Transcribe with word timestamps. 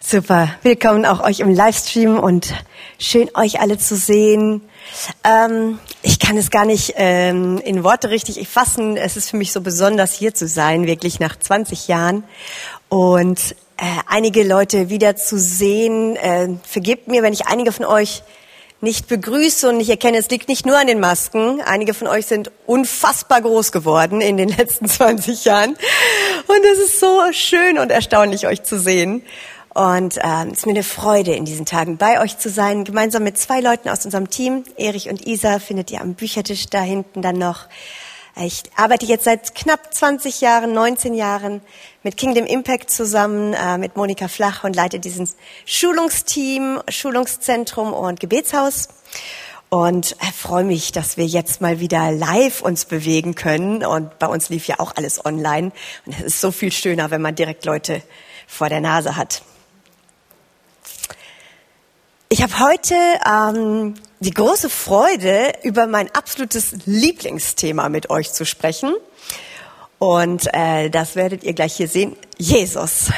Super. 0.00 0.50
Willkommen 0.62 1.04
auch 1.04 1.20
euch 1.24 1.40
im 1.40 1.50
Livestream 1.50 2.18
und 2.18 2.54
schön 2.98 3.28
euch 3.34 3.60
alle 3.60 3.76
zu 3.76 3.96
sehen. 3.96 4.62
Ähm, 5.24 5.80
ich 6.02 6.20
kann 6.20 6.36
es 6.36 6.50
gar 6.50 6.64
nicht 6.64 6.94
ähm, 6.96 7.58
in 7.64 7.82
Worte 7.82 8.10
richtig 8.10 8.46
fassen. 8.46 8.96
Es 8.96 9.16
ist 9.16 9.30
für 9.30 9.36
mich 9.36 9.52
so 9.52 9.60
besonders 9.62 10.12
hier 10.12 10.32
zu 10.32 10.46
sein, 10.46 10.86
wirklich 10.86 11.18
nach 11.18 11.36
20 11.36 11.88
Jahren 11.88 12.22
und 12.88 13.56
äh, 13.78 13.84
einige 14.06 14.44
Leute 14.44 14.90
wieder 14.90 15.16
zu 15.16 15.38
sehen. 15.38 16.14
Äh, 16.16 16.50
vergebt 16.62 17.08
mir, 17.08 17.22
wenn 17.22 17.32
ich 17.32 17.48
einige 17.48 17.72
von 17.72 17.86
euch 17.86 18.22
nicht 18.80 19.08
begrüße 19.08 19.68
und 19.68 19.80
ich 19.80 19.88
erkenne, 19.88 20.18
es 20.18 20.28
liegt 20.28 20.48
nicht 20.48 20.66
nur 20.66 20.78
an 20.78 20.86
den 20.86 21.00
Masken. 21.00 21.60
Einige 21.62 21.94
von 21.94 22.06
euch 22.06 22.26
sind 22.26 22.52
unfassbar 22.66 23.40
groß 23.40 23.72
geworden 23.72 24.20
in 24.20 24.36
den 24.36 24.50
letzten 24.50 24.86
20 24.88 25.44
Jahren. 25.46 25.70
Und 26.46 26.64
es 26.72 26.78
ist 26.78 27.00
so 27.00 27.22
schön 27.32 27.78
und 27.78 27.90
erstaunlich, 27.90 28.46
euch 28.46 28.62
zu 28.62 28.78
sehen. 28.78 29.22
Und 29.76 30.18
ähm, 30.22 30.52
es 30.52 30.60
ist 30.60 30.66
mir 30.66 30.72
eine 30.72 30.82
Freude, 30.82 31.34
in 31.34 31.44
diesen 31.44 31.66
Tagen 31.66 31.98
bei 31.98 32.22
euch 32.22 32.38
zu 32.38 32.48
sein, 32.48 32.84
gemeinsam 32.84 33.24
mit 33.24 33.36
zwei 33.36 33.60
Leuten 33.60 33.90
aus 33.90 34.06
unserem 34.06 34.30
Team. 34.30 34.64
Erich 34.78 35.10
und 35.10 35.26
Isa 35.26 35.58
findet 35.58 35.90
ihr 35.90 36.00
am 36.00 36.14
Büchertisch 36.14 36.64
da 36.70 36.80
hinten 36.80 37.20
dann 37.20 37.36
noch. 37.36 37.66
Ich 38.40 38.62
arbeite 38.74 39.04
jetzt 39.04 39.24
seit 39.24 39.54
knapp 39.54 39.92
20 39.92 40.40
Jahren, 40.40 40.72
19 40.72 41.12
Jahren 41.12 41.60
mit 42.02 42.16
Kingdom 42.16 42.46
Impact 42.46 42.90
zusammen, 42.90 43.52
äh, 43.52 43.76
mit 43.76 43.96
Monika 43.96 44.28
Flach 44.28 44.64
und 44.64 44.74
leite 44.74 44.98
diesen 44.98 45.28
Schulungsteam, 45.66 46.80
Schulungszentrum 46.88 47.92
und 47.92 48.18
Gebetshaus. 48.18 48.88
Und 49.68 50.12
äh, 50.22 50.32
freue 50.34 50.64
mich, 50.64 50.92
dass 50.92 51.18
wir 51.18 51.26
jetzt 51.26 51.60
mal 51.60 51.80
wieder 51.80 52.12
live 52.12 52.62
uns 52.62 52.86
bewegen 52.86 53.34
können. 53.34 53.84
Und 53.84 54.18
bei 54.18 54.26
uns 54.26 54.48
lief 54.48 54.68
ja 54.68 54.76
auch 54.78 54.96
alles 54.96 55.22
online. 55.26 55.70
Und 56.06 56.18
es 56.18 56.24
ist 56.24 56.40
so 56.40 56.50
viel 56.50 56.72
schöner, 56.72 57.10
wenn 57.10 57.20
man 57.20 57.34
direkt 57.34 57.66
Leute 57.66 58.00
vor 58.46 58.70
der 58.70 58.80
Nase 58.80 59.16
hat. 59.16 59.42
Ich 62.28 62.42
habe 62.42 62.58
heute 62.58 62.96
ähm, 63.24 63.94
die 64.18 64.32
große 64.32 64.68
Freude, 64.68 65.52
über 65.62 65.86
mein 65.86 66.12
absolutes 66.12 66.74
Lieblingsthema 66.84 67.88
mit 67.88 68.10
euch 68.10 68.32
zu 68.32 68.44
sprechen. 68.44 68.92
Und 70.00 70.52
äh, 70.52 70.90
das 70.90 71.14
werdet 71.14 71.44
ihr 71.44 71.52
gleich 71.52 71.76
hier 71.76 71.86
sehen. 71.86 72.16
Jesus. 72.36 73.10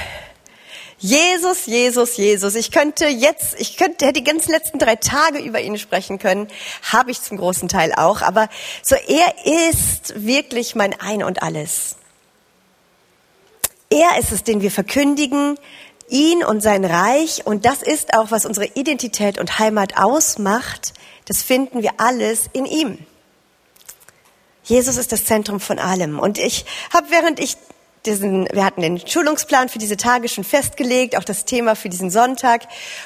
Jesus, 0.98 1.64
Jesus, 1.64 2.18
Jesus. 2.18 2.54
Ich 2.54 2.70
könnte 2.70 3.06
jetzt, 3.06 3.58
ich 3.58 3.78
könnte, 3.78 4.04
hätte 4.04 4.20
die 4.20 4.30
ganzen 4.30 4.50
letzten 4.50 4.78
drei 4.78 4.96
Tage 4.96 5.38
über 5.38 5.62
ihn 5.62 5.78
sprechen 5.78 6.18
können. 6.18 6.46
Habe 6.92 7.10
ich 7.10 7.22
zum 7.22 7.38
großen 7.38 7.70
Teil 7.70 7.94
auch. 7.94 8.20
Aber 8.20 8.50
so, 8.82 8.94
er 8.94 9.34
ist 9.70 10.26
wirklich 10.26 10.74
mein 10.74 10.92
Ein 11.00 11.22
und 11.22 11.42
Alles. 11.42 11.96
Er 13.88 14.18
ist 14.18 14.32
es, 14.32 14.44
den 14.44 14.60
wir 14.60 14.70
verkündigen, 14.70 15.58
ihn 16.08 16.44
und 16.44 16.62
sein 16.62 16.84
Reich. 16.84 17.46
Und 17.46 17.64
das 17.64 17.82
ist 17.82 18.14
auch, 18.14 18.30
was 18.30 18.44
unsere 18.44 18.66
Identität 18.66 19.38
und 19.38 19.58
Heimat 19.58 19.96
ausmacht. 19.96 20.92
Das 21.26 21.42
finden 21.42 21.82
wir 21.82 21.92
alles 21.98 22.48
in 22.52 22.64
ihm. 22.64 22.98
Jesus 24.64 24.96
ist 24.96 25.12
das 25.12 25.24
Zentrum 25.24 25.60
von 25.60 25.78
allem. 25.78 26.18
Und 26.18 26.38
ich 26.38 26.66
habe, 26.92 27.06
während 27.10 27.40
ich 27.40 27.56
diesen, 28.06 28.48
wir 28.52 28.64
hatten 28.64 28.82
den 28.82 29.06
Schulungsplan 29.06 29.68
für 29.68 29.78
diese 29.78 29.96
Tage 29.96 30.28
schon 30.28 30.44
festgelegt, 30.44 31.16
auch 31.16 31.24
das 31.24 31.44
Thema 31.44 31.74
für 31.74 31.88
diesen 31.88 32.10
Sonntag. 32.10 32.62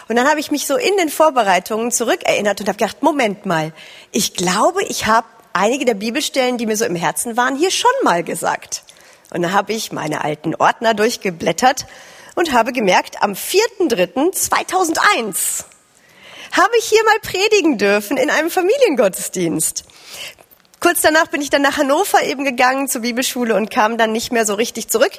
Und 0.09 0.17
dann 0.17 0.29
habe 0.29 0.41
ich 0.41 0.51
mich 0.51 0.67
so 0.67 0.77
in 0.77 0.97
den 0.97 1.09
Vorbereitungen 1.09 1.91
zurückerinnert 1.91 2.61
und 2.61 2.69
habe 2.69 2.79
gedacht, 2.79 3.03
Moment 3.03 3.47
mal, 3.47 3.73
ich 4.11 4.35
glaube, 4.35 4.83
ich 4.85 5.07
habe 5.07 5.27
einige 5.53 5.85
der 5.85 5.95
Bibelstellen, 5.95 6.59
die 6.59 6.67
mir 6.67 6.77
so 6.77 6.85
im 6.85 6.97
Herzen 6.97 7.37
waren, 7.37 7.57
hier 7.57 7.71
schon 7.71 7.91
mal 8.03 8.23
gesagt. 8.23 8.85
Und 9.33 9.43
dann 9.43 9.53
habe 9.53 9.73
ich 9.73 9.93
meine 9.93 10.25
alten 10.25 10.55
Ordner 10.55 10.95
durchgeblättert 10.95 11.87
und 12.35 12.53
habe 12.53 12.73
gemerkt, 12.73 13.23
am 13.23 13.33
4.3.2001 13.33 15.65
habe 16.53 16.77
ich 16.79 16.85
hier 16.85 17.03
mal 17.05 17.19
predigen 17.21 17.79
dürfen 17.79 18.17
in 18.17 18.31
einem 18.31 18.51
Familiengottesdienst. 18.51 19.85
Kurz 20.81 21.01
danach 21.01 21.29
bin 21.29 21.41
ich 21.41 21.49
dann 21.49 21.63
nach 21.63 21.77
Hannover 21.77 22.25
eben 22.25 22.45
gegangen 22.45 22.89
zur 22.89 23.03
Bibelschule 23.03 23.55
und 23.55 23.71
kam 23.71 23.99
dann 23.99 24.11
nicht 24.11 24.33
mehr 24.33 24.45
so 24.45 24.55
richtig 24.55 24.89
zurück. 24.89 25.13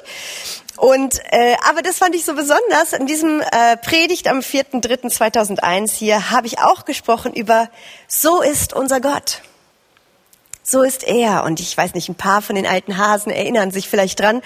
Und 0.76 1.20
äh, 1.30 1.56
aber 1.68 1.80
das 1.80 1.98
fand 1.98 2.14
ich 2.14 2.24
so 2.24 2.34
besonders. 2.34 2.92
In 2.92 3.06
diesem 3.06 3.40
äh, 3.40 3.76
Predigt 3.78 4.28
am 4.28 4.40
4.3.2001 4.40 5.92
hier 5.92 6.30
habe 6.30 6.46
ich 6.46 6.58
auch 6.58 6.84
gesprochen 6.84 7.32
über 7.32 7.70
So 8.08 8.42
ist 8.42 8.74
unser 8.74 9.00
Gott. 9.00 9.40
So 10.66 10.82
ist 10.82 11.06
er. 11.06 11.44
Und 11.44 11.60
ich 11.60 11.76
weiß 11.76 11.92
nicht, 11.92 12.08
ein 12.08 12.14
paar 12.14 12.40
von 12.40 12.56
den 12.56 12.66
alten 12.66 12.96
Hasen 12.96 13.30
erinnern 13.30 13.70
sich 13.70 13.86
vielleicht 13.86 14.18
dran, 14.18 14.40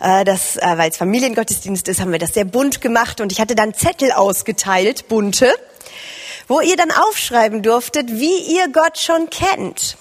äh, 0.00 0.22
dass, 0.22 0.58
äh, 0.58 0.76
weil 0.76 0.90
es 0.90 0.98
Familiengottesdienst 0.98 1.88
ist, 1.88 1.98
haben 1.98 2.12
wir 2.12 2.18
das 2.18 2.34
sehr 2.34 2.44
bunt 2.44 2.82
gemacht 2.82 3.22
und 3.22 3.32
ich 3.32 3.40
hatte 3.40 3.54
dann 3.54 3.72
Zettel 3.72 4.12
ausgeteilt, 4.12 5.08
bunte, 5.08 5.50
wo 6.46 6.60
ihr 6.60 6.76
dann 6.76 6.90
aufschreiben 6.90 7.62
durftet, 7.62 8.10
wie 8.12 8.54
ihr 8.54 8.68
Gott 8.68 8.98
schon 8.98 9.30
kennt, 9.30 9.96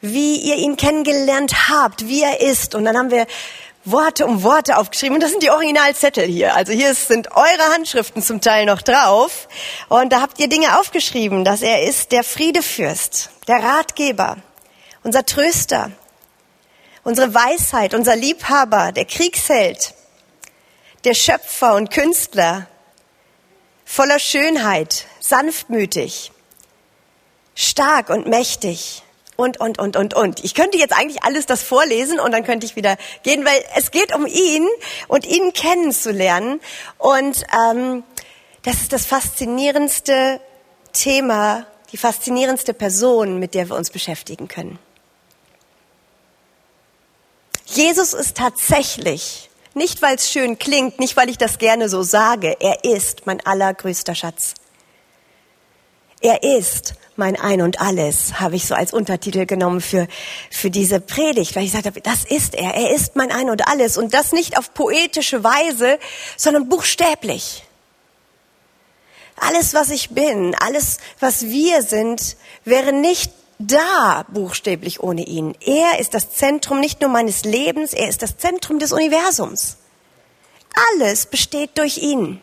wie 0.00 0.38
ihr 0.38 0.56
ihn 0.56 0.76
kennengelernt 0.76 1.68
habt, 1.68 2.08
wie 2.08 2.24
er 2.24 2.40
ist. 2.40 2.74
Und 2.74 2.84
dann 2.84 2.98
haben 2.98 3.12
wir 3.12 3.28
Worte 3.84 4.26
um 4.26 4.42
Worte 4.42 4.78
aufgeschrieben. 4.78 5.14
Und 5.14 5.22
das 5.22 5.30
sind 5.30 5.44
die 5.44 5.50
Originalzettel 5.50 6.26
hier. 6.26 6.56
Also 6.56 6.72
hier 6.72 6.92
sind 6.94 7.30
eure 7.30 7.72
Handschriften 7.72 8.20
zum 8.20 8.40
Teil 8.40 8.66
noch 8.66 8.82
drauf. 8.82 9.46
Und 9.88 10.12
da 10.12 10.20
habt 10.20 10.40
ihr 10.40 10.48
Dinge 10.48 10.80
aufgeschrieben, 10.80 11.44
dass 11.44 11.62
er 11.62 11.84
ist 11.84 12.10
der 12.10 12.24
Friedefürst, 12.24 13.30
der 13.46 13.62
Ratgeber, 13.62 14.38
unser 15.02 15.24
Tröster, 15.24 15.90
unsere 17.04 17.34
Weisheit, 17.34 17.94
unser 17.94 18.16
Liebhaber, 18.16 18.92
der 18.92 19.04
Kriegsheld, 19.04 19.94
der 21.04 21.14
Schöpfer 21.14 21.74
und 21.74 21.90
Künstler, 21.90 22.68
voller 23.84 24.18
Schönheit, 24.18 25.06
sanftmütig, 25.20 26.32
stark 27.54 28.08
und 28.08 28.26
mächtig 28.26 29.02
und, 29.36 29.60
und, 29.60 29.78
und, 29.78 29.96
und, 29.96 30.14
und. 30.14 30.44
Ich 30.44 30.54
könnte 30.54 30.78
jetzt 30.78 30.92
eigentlich 30.92 31.24
alles 31.24 31.46
das 31.46 31.62
vorlesen 31.62 32.20
und 32.20 32.32
dann 32.32 32.44
könnte 32.44 32.64
ich 32.66 32.76
wieder 32.76 32.96
gehen, 33.22 33.44
weil 33.44 33.62
es 33.76 33.90
geht 33.90 34.14
um 34.14 34.26
ihn 34.26 34.66
und 35.08 35.26
ihn 35.26 35.52
kennenzulernen. 35.52 36.60
Und 36.98 37.44
ähm, 37.52 38.04
das 38.62 38.76
ist 38.76 38.92
das 38.92 39.04
faszinierendste 39.06 40.40
Thema, 40.92 41.66
die 41.90 41.96
faszinierendste 41.96 42.74
Person, 42.74 43.38
mit 43.38 43.54
der 43.54 43.68
wir 43.68 43.76
uns 43.76 43.90
beschäftigen 43.90 44.48
können. 44.48 44.78
Jesus 47.82 48.14
ist 48.14 48.36
tatsächlich, 48.36 49.50
nicht 49.74 50.02
weil 50.02 50.14
es 50.14 50.30
schön 50.30 50.56
klingt, 50.56 51.00
nicht 51.00 51.16
weil 51.16 51.28
ich 51.28 51.36
das 51.36 51.58
gerne 51.58 51.88
so 51.88 52.04
sage, 52.04 52.56
er 52.60 52.84
ist 52.84 53.26
mein 53.26 53.44
allergrößter 53.44 54.14
Schatz. 54.14 54.54
Er 56.20 56.44
ist 56.44 56.94
mein 57.16 57.34
Ein 57.34 57.60
und 57.60 57.80
Alles, 57.80 58.38
habe 58.38 58.54
ich 58.54 58.68
so 58.68 58.76
als 58.76 58.92
Untertitel 58.92 59.46
genommen 59.46 59.80
für, 59.80 60.06
für 60.48 60.70
diese 60.70 61.00
Predigt, 61.00 61.56
weil 61.56 61.64
ich 61.64 61.72
gesagt 61.72 61.86
habe, 61.86 62.00
das 62.00 62.24
ist 62.24 62.54
er, 62.54 62.72
er 62.72 62.94
ist 62.94 63.16
mein 63.16 63.32
Ein 63.32 63.50
und 63.50 63.66
Alles 63.66 63.98
und 63.98 64.14
das 64.14 64.30
nicht 64.30 64.56
auf 64.58 64.72
poetische 64.74 65.42
Weise, 65.42 65.98
sondern 66.36 66.68
buchstäblich. 66.68 67.64
Alles, 69.34 69.74
was 69.74 69.90
ich 69.90 70.10
bin, 70.10 70.54
alles, 70.54 70.98
was 71.18 71.46
wir 71.46 71.82
sind, 71.82 72.36
wäre 72.64 72.92
nicht 72.92 73.32
da 73.66 74.24
buchstäblich 74.28 75.00
ohne 75.00 75.24
ihn. 75.24 75.54
Er 75.60 75.98
ist 75.98 76.14
das 76.14 76.30
Zentrum 76.30 76.80
nicht 76.80 77.00
nur 77.00 77.10
meines 77.10 77.44
Lebens, 77.44 77.92
er 77.92 78.08
ist 78.08 78.22
das 78.22 78.36
Zentrum 78.36 78.78
des 78.78 78.92
Universums. 78.92 79.76
Alles 80.94 81.26
besteht 81.26 81.78
durch 81.78 81.98
ihn. 81.98 82.40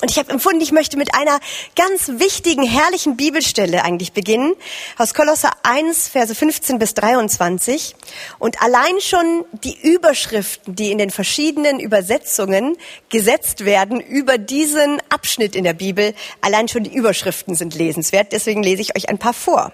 Und 0.00 0.10
ich 0.10 0.18
habe 0.18 0.30
empfunden, 0.30 0.62
ich 0.62 0.72
möchte 0.72 0.96
mit 0.96 1.14
einer 1.14 1.38
ganz 1.76 2.08
wichtigen, 2.14 2.62
herrlichen 2.62 3.16
Bibelstelle 3.16 3.84
eigentlich 3.84 4.12
beginnen, 4.12 4.54
aus 4.96 5.12
Kolosser 5.12 5.50
1, 5.62 6.08
Verse 6.08 6.34
15 6.34 6.78
bis 6.78 6.94
23. 6.94 7.94
Und 8.38 8.62
allein 8.62 9.00
schon 9.00 9.44
die 9.52 9.78
Überschriften, 9.78 10.74
die 10.74 10.90
in 10.90 10.98
den 10.98 11.10
verschiedenen 11.10 11.80
Übersetzungen 11.80 12.78
gesetzt 13.10 13.66
werden 13.66 14.00
über 14.00 14.38
diesen 14.38 15.02
Abschnitt 15.10 15.54
in 15.54 15.64
der 15.64 15.74
Bibel, 15.74 16.14
allein 16.40 16.68
schon 16.68 16.84
die 16.84 16.94
Überschriften 16.94 17.54
sind 17.54 17.74
lesenswert. 17.74 18.32
Deswegen 18.32 18.62
lese 18.62 18.80
ich 18.80 18.96
euch 18.96 19.10
ein 19.10 19.18
paar 19.18 19.34
vor. 19.34 19.70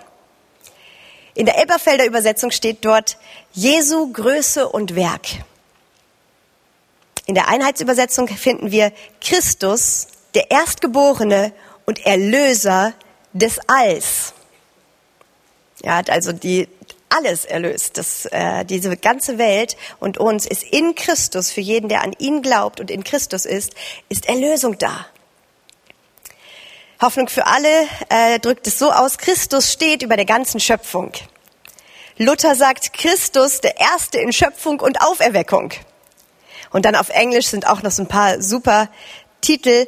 In 1.37 1.45
der 1.45 1.59
Elberfelder 1.59 2.07
Übersetzung 2.07 2.51
steht 2.51 2.83
dort 2.87 3.19
Jesu 3.53 4.11
Größe 4.11 4.67
und 4.67 4.97
Werk. 4.97 5.27
In 7.27 7.35
der 7.35 7.49
Einheitsübersetzung 7.49 8.27
finden 8.27 8.71
wir 8.71 8.91
Christus, 9.21 10.07
der 10.35 10.51
Erstgeborene 10.51 11.53
und 11.85 12.07
Erlöser 12.07 12.95
des 13.35 13.61
Alls. 13.67 14.33
Er 15.83 15.97
hat 15.97 16.09
also 16.09 16.33
die 16.33 16.69
alles 17.11 17.45
erlöst. 17.45 17.99
Das, 17.99 18.25
äh, 18.27 18.65
diese 18.65 18.97
ganze 18.97 19.37
Welt 19.37 19.77
und 20.01 20.17
uns 20.17 20.47
ist 20.47 20.63
in 20.63 20.95
Christus, 20.95 21.51
für 21.51 21.61
jeden, 21.61 21.91
der 21.91 22.03
an 22.03 22.15
ihn 22.19 22.41
glaubt 22.41 22.81
und 22.81 22.91
in 22.91 23.05
Christus 23.05 23.45
ist, 23.45 23.75
ist 24.09 24.27
Erlösung 24.27 24.79
da. 24.79 25.07
Hoffnung 27.01 27.29
für 27.29 27.47
alle 27.47 27.69
äh, 28.09 28.39
drückt 28.39 28.67
es 28.67 28.79
so 28.79 28.91
aus, 28.91 29.19
Christus 29.19 29.71
steht 29.71 30.03
über 30.03 30.17
der 30.17 30.25
ganzen 30.25 30.61
Schöpfung. 30.61 31.13
Luther 32.17 32.55
sagt 32.55 32.95
Christus 32.95 33.61
der 33.61 33.79
Erste 33.79 34.19
in 34.19 34.33
Schöpfung 34.33 34.81
und 34.81 35.03
Auferweckung. 35.03 35.73
Und 36.71 36.87
dann 36.87 36.95
auf 36.95 37.11
Englisch 37.11 37.49
sind 37.49 37.67
auch 37.67 37.83
noch 37.83 37.91
so 37.91 38.03
ein 38.03 38.09
paar 38.09 38.41
super 38.41 38.89
Titel 39.43 39.87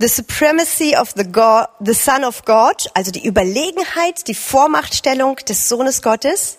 The 0.00 0.08
Supremacy 0.08 0.96
of 0.96 1.12
the, 1.14 1.24
God, 1.24 1.66
the 1.78 1.92
Son 1.92 2.24
of 2.24 2.44
God, 2.44 2.90
also 2.94 3.10
die 3.10 3.24
Überlegenheit, 3.24 4.26
die 4.26 4.34
Vormachtstellung 4.34 5.36
des 5.36 5.68
Sohnes 5.68 6.02
Gottes. 6.02 6.56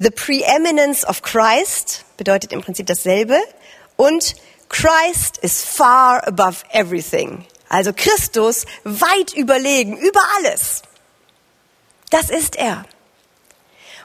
The 0.00 0.10
Preeminence 0.10 1.06
of 1.06 1.22
Christ 1.22 2.04
bedeutet 2.16 2.52
im 2.52 2.60
Prinzip 2.60 2.86
dasselbe. 2.86 3.38
Und 3.96 4.34
Christ 4.68 5.38
is 5.38 5.64
far 5.64 6.26
above 6.26 6.64
everything. 6.72 7.46
Also 7.68 7.92
Christus 7.94 8.64
weit 8.84 9.34
überlegen, 9.34 9.96
über 9.96 10.20
alles. 10.38 10.82
Das 12.10 12.30
ist 12.30 12.56
er. 12.56 12.84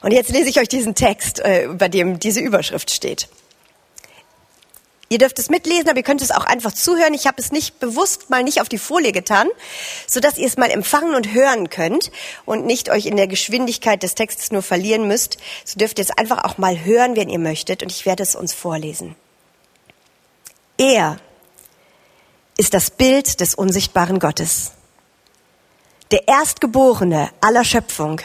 Und 0.01 0.11
jetzt 0.11 0.29
lese 0.29 0.49
ich 0.49 0.59
euch 0.59 0.67
diesen 0.67 0.95
Text, 0.95 1.39
äh, 1.39 1.63
über 1.65 1.87
dem 1.87 2.19
diese 2.19 2.41
Überschrift 2.41 2.91
steht. 2.91 3.29
Ihr 5.13 5.19
dürft 5.19 5.37
es 5.37 5.49
mitlesen, 5.49 5.89
aber 5.89 5.97
ihr 5.97 6.03
könnt 6.03 6.23
es 6.23 6.31
auch 6.31 6.43
einfach 6.43 6.73
zuhören. 6.73 7.13
Ich 7.13 7.27
habe 7.27 7.39
es 7.39 7.51
nicht 7.51 7.79
bewusst 7.79 8.29
mal 8.31 8.43
nicht 8.43 8.61
auf 8.61 8.67
die 8.67 8.79
Folie 8.79 9.11
getan, 9.11 9.47
so 10.07 10.19
dass 10.19 10.39
ihr 10.39 10.47
es 10.47 10.57
mal 10.57 10.71
empfangen 10.71 11.13
und 11.13 11.33
hören 11.33 11.69
könnt 11.69 12.11
und 12.45 12.65
nicht 12.65 12.89
euch 12.89 13.05
in 13.05 13.15
der 13.15 13.27
Geschwindigkeit 13.27 14.01
des 14.01 14.15
Textes 14.15 14.51
nur 14.51 14.63
verlieren 14.63 15.07
müsst. 15.07 15.37
So 15.65 15.77
dürft 15.77 15.99
ihr 15.99 16.03
es 16.03 16.17
einfach 16.17 16.43
auch 16.43 16.57
mal 16.57 16.83
hören, 16.83 17.15
wenn 17.15 17.29
ihr 17.29 17.39
möchtet, 17.39 17.83
und 17.83 17.91
ich 17.91 18.05
werde 18.05 18.23
es 18.23 18.35
uns 18.35 18.53
vorlesen. 18.53 19.15
Er 20.77 21.19
ist 22.63 22.73
das 22.73 22.91
Bild 22.91 23.41
des 23.41 23.55
unsichtbaren 23.55 24.19
Gottes, 24.19 24.71
der 26.11 26.27
Erstgeborene 26.27 27.29
aller 27.41 27.65
Schöpfung. 27.65 28.21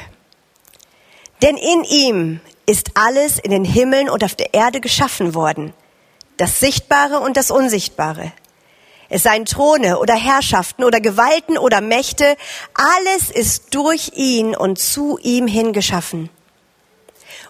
Denn 1.42 1.56
in 1.56 1.84
ihm 1.84 2.40
ist 2.64 2.92
alles 2.94 3.38
in 3.38 3.50
den 3.50 3.64
Himmeln 3.64 4.08
und 4.08 4.22
auf 4.22 4.34
der 4.36 4.54
Erde 4.54 4.80
geschaffen 4.80 5.34
worden– 5.34 5.74
das 6.38 6.60
Sichtbare 6.60 7.18
und 7.18 7.36
das 7.36 7.50
Unsichtbare. 7.50 8.32
Es 9.08 9.24
seien 9.24 9.44
Throne 9.44 9.98
oder 9.98 10.14
Herrschaften 10.14 10.84
oder 10.84 11.00
Gewalten 11.00 11.58
oder 11.58 11.80
Mächte, 11.80 12.36
alles 12.74 13.30
ist 13.30 13.74
durch 13.74 14.12
ihn 14.14 14.54
und 14.54 14.78
zu 14.78 15.18
ihm 15.20 15.48
hingeschaffen. 15.48 16.30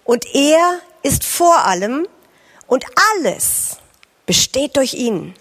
Und 0.04 0.34
er 0.34 0.80
ist 1.02 1.24
vor 1.24 1.66
allem 1.66 2.08
und 2.66 2.86
alles 3.12 3.76
besteht 4.24 4.78
durch 4.78 4.94
ihn. 4.94 5.34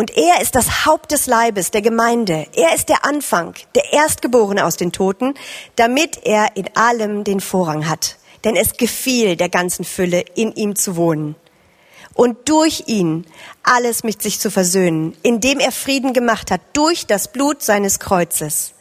Und 0.00 0.16
er 0.16 0.40
ist 0.40 0.54
das 0.54 0.86
Haupt 0.86 1.12
des 1.12 1.26
Leibes, 1.26 1.72
der 1.72 1.82
Gemeinde. 1.82 2.46
Er 2.54 2.74
ist 2.74 2.88
der 2.88 3.04
Anfang, 3.04 3.52
der 3.74 3.92
Erstgeborene 3.92 4.64
aus 4.64 4.78
den 4.78 4.92
Toten, 4.92 5.34
damit 5.76 6.24
er 6.24 6.56
in 6.56 6.74
allem 6.74 7.22
den 7.22 7.42
Vorrang 7.42 7.86
hat. 7.86 8.16
Denn 8.44 8.56
es 8.56 8.78
gefiel 8.78 9.36
der 9.36 9.50
ganzen 9.50 9.84
Fülle, 9.84 10.24
in 10.34 10.54
ihm 10.54 10.74
zu 10.74 10.96
wohnen 10.96 11.36
und 12.14 12.48
durch 12.48 12.84
ihn 12.86 13.26
alles 13.62 14.02
mit 14.02 14.22
sich 14.22 14.40
zu 14.40 14.50
versöhnen, 14.50 15.14
indem 15.22 15.60
er 15.60 15.70
Frieden 15.70 16.14
gemacht 16.14 16.50
hat 16.50 16.62
durch 16.72 17.06
das 17.06 17.30
Blut 17.30 17.62
seines 17.62 18.00
Kreuzes. 18.00 18.72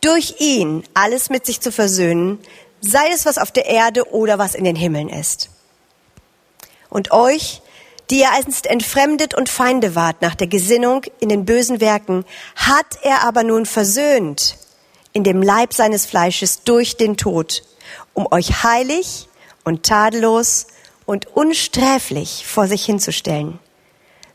Durch 0.00 0.40
ihn 0.40 0.82
alles 0.92 1.30
mit 1.30 1.46
sich 1.46 1.60
zu 1.60 1.70
versöhnen, 1.70 2.40
sei 2.80 3.10
es 3.14 3.26
was 3.26 3.38
auf 3.38 3.52
der 3.52 3.66
Erde 3.66 4.10
oder 4.10 4.40
was 4.40 4.56
in 4.56 4.64
den 4.64 4.74
Himmeln 4.74 5.08
ist. 5.08 5.50
Und 6.90 7.12
euch, 7.12 7.62
die 8.10 8.20
ihr 8.20 8.30
einst 8.32 8.66
entfremdet 8.66 9.34
und 9.34 9.48
Feinde 9.48 9.94
wart 9.94 10.22
nach 10.22 10.34
der 10.34 10.46
Gesinnung 10.46 11.02
in 11.20 11.28
den 11.28 11.44
bösen 11.44 11.80
Werken, 11.80 12.24
hat 12.56 12.98
er 13.02 13.22
aber 13.24 13.42
nun 13.42 13.66
versöhnt 13.66 14.56
in 15.12 15.24
dem 15.24 15.42
Leib 15.42 15.74
seines 15.74 16.06
Fleisches 16.06 16.64
durch 16.64 16.96
den 16.96 17.16
Tod, 17.16 17.62
um 18.14 18.26
euch 18.30 18.62
heilig 18.64 19.28
und 19.64 19.84
tadellos 19.84 20.66
und 21.06 21.26
unsträflich 21.26 22.46
vor 22.46 22.66
sich 22.66 22.84
hinzustellen, 22.84 23.58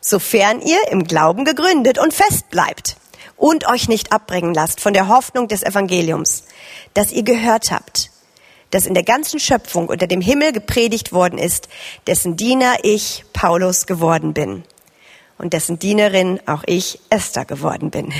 sofern 0.01 0.61
ihr 0.61 0.79
im 0.91 1.03
Glauben 1.05 1.45
gegründet 1.45 1.97
und 1.97 2.13
fest 2.13 2.49
bleibt 2.49 2.97
und 3.35 3.67
euch 3.67 3.87
nicht 3.87 4.11
abbringen 4.11 4.53
lasst 4.53 4.81
von 4.81 4.93
der 4.93 5.07
Hoffnung 5.07 5.47
des 5.47 5.63
Evangeliums, 5.63 6.43
das 6.93 7.11
ihr 7.11 7.23
gehört 7.23 7.71
habt, 7.71 8.11
das 8.71 8.85
in 8.85 8.93
der 8.93 9.03
ganzen 9.03 9.39
Schöpfung 9.39 9.87
unter 9.87 10.07
dem 10.07 10.21
Himmel 10.21 10.51
gepredigt 10.51 11.13
worden 11.13 11.39
ist, 11.39 11.69
dessen 12.05 12.35
Diener 12.35 12.77
ich, 12.83 13.23
Paulus, 13.33 13.85
geworden 13.85 14.33
bin 14.33 14.63
und 15.37 15.53
dessen 15.53 15.79
Dienerin 15.79 16.39
auch 16.45 16.63
ich, 16.65 16.99
Esther, 17.09 17.45
geworden 17.45 17.91
bin. 17.91 18.13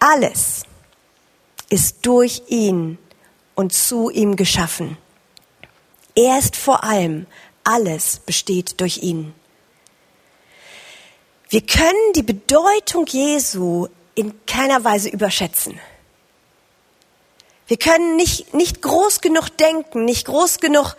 Alles 0.00 0.62
ist 1.68 2.06
durch 2.06 2.42
ihn 2.46 2.98
und 3.54 3.72
zu 3.72 4.10
ihm 4.10 4.36
geschaffen. 4.36 4.96
Er 6.14 6.38
ist 6.38 6.56
vor 6.56 6.84
allem, 6.84 7.26
alles 7.64 8.20
besteht 8.20 8.80
durch 8.80 8.98
ihn. 8.98 9.34
Wir 11.48 11.62
können 11.62 12.12
die 12.14 12.22
Bedeutung 12.22 13.06
Jesu 13.06 13.88
in 14.14 14.34
keiner 14.46 14.84
Weise 14.84 15.08
überschätzen. 15.08 15.80
Wir 17.68 17.76
können 17.76 18.16
nicht, 18.16 18.52
nicht 18.54 18.82
groß 18.82 19.20
genug 19.20 19.56
denken, 19.58 20.06
nicht 20.06 20.26
groß 20.26 20.58
genug 20.58 20.96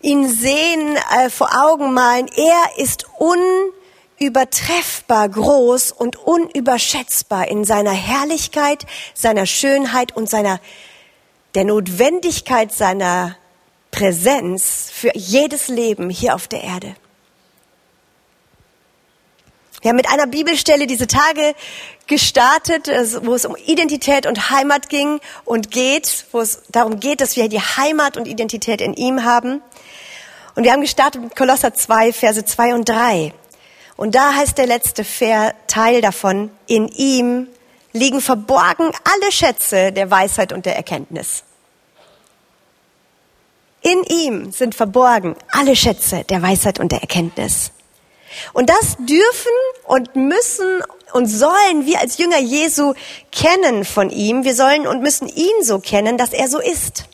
ihn 0.00 0.26
sehen, 0.28 0.96
äh, 1.18 1.28
vor 1.30 1.50
Augen 1.66 1.92
malen. 1.92 2.28
Er 2.28 2.78
ist 2.78 3.06
unübertreffbar 3.18 5.28
groß 5.28 5.90
und 5.90 6.16
unüberschätzbar 6.16 7.48
in 7.48 7.64
seiner 7.64 7.90
Herrlichkeit, 7.90 8.86
seiner 9.14 9.46
Schönheit 9.46 10.16
und 10.16 10.30
seiner, 10.30 10.60
der 11.56 11.64
Notwendigkeit 11.64 12.72
seiner 12.72 13.36
Präsenz 13.90 14.88
für 14.92 15.10
jedes 15.14 15.66
Leben 15.66 16.08
hier 16.08 16.36
auf 16.36 16.46
der 16.46 16.62
Erde. 16.62 16.94
Wir 19.86 19.90
haben 19.90 19.98
mit 19.98 20.10
einer 20.10 20.26
Bibelstelle 20.26 20.88
diese 20.88 21.06
Tage 21.06 21.54
gestartet, 22.08 22.88
wo 23.22 23.36
es 23.36 23.44
um 23.44 23.54
Identität 23.54 24.26
und 24.26 24.50
Heimat 24.50 24.88
ging 24.88 25.20
und 25.44 25.70
geht, 25.70 26.26
wo 26.32 26.40
es 26.40 26.62
darum 26.70 26.98
geht, 26.98 27.20
dass 27.20 27.36
wir 27.36 27.48
die 27.48 27.60
Heimat 27.60 28.16
und 28.16 28.26
Identität 28.26 28.80
in 28.80 28.94
ihm 28.94 29.22
haben. 29.22 29.62
Und 30.56 30.64
wir 30.64 30.72
haben 30.72 30.80
gestartet 30.80 31.22
mit 31.22 31.36
Kolosser 31.36 31.72
2, 31.72 32.12
Verse 32.12 32.44
2 32.44 32.74
und 32.74 32.88
3. 32.88 33.32
Und 33.96 34.16
da 34.16 34.34
heißt 34.34 34.58
der 34.58 34.66
letzte 34.66 35.06
Teil 35.68 36.00
davon, 36.00 36.50
in 36.66 36.88
ihm 36.88 37.46
liegen 37.92 38.20
verborgen 38.20 38.90
alle 39.04 39.30
Schätze 39.30 39.92
der 39.92 40.10
Weisheit 40.10 40.52
und 40.52 40.66
der 40.66 40.74
Erkenntnis. 40.74 41.44
In 43.82 44.02
ihm 44.02 44.50
sind 44.50 44.74
verborgen 44.74 45.36
alle 45.52 45.76
Schätze 45.76 46.24
der 46.24 46.42
Weisheit 46.42 46.80
und 46.80 46.90
der 46.90 47.02
Erkenntnis. 47.02 47.70
Und 48.52 48.70
das 48.70 48.96
dürfen 48.98 49.52
und 49.84 50.16
müssen 50.16 50.82
und 51.12 51.26
sollen 51.26 51.86
wir 51.86 52.00
als 52.00 52.18
Jünger 52.18 52.38
Jesu 52.38 52.94
kennen 53.32 53.84
von 53.84 54.10
ihm. 54.10 54.44
Wir 54.44 54.54
sollen 54.54 54.86
und 54.86 55.02
müssen 55.02 55.28
ihn 55.28 55.62
so 55.62 55.78
kennen, 55.78 56.18
dass 56.18 56.32
er 56.32 56.48
so 56.48 56.60
ist. 56.60 57.04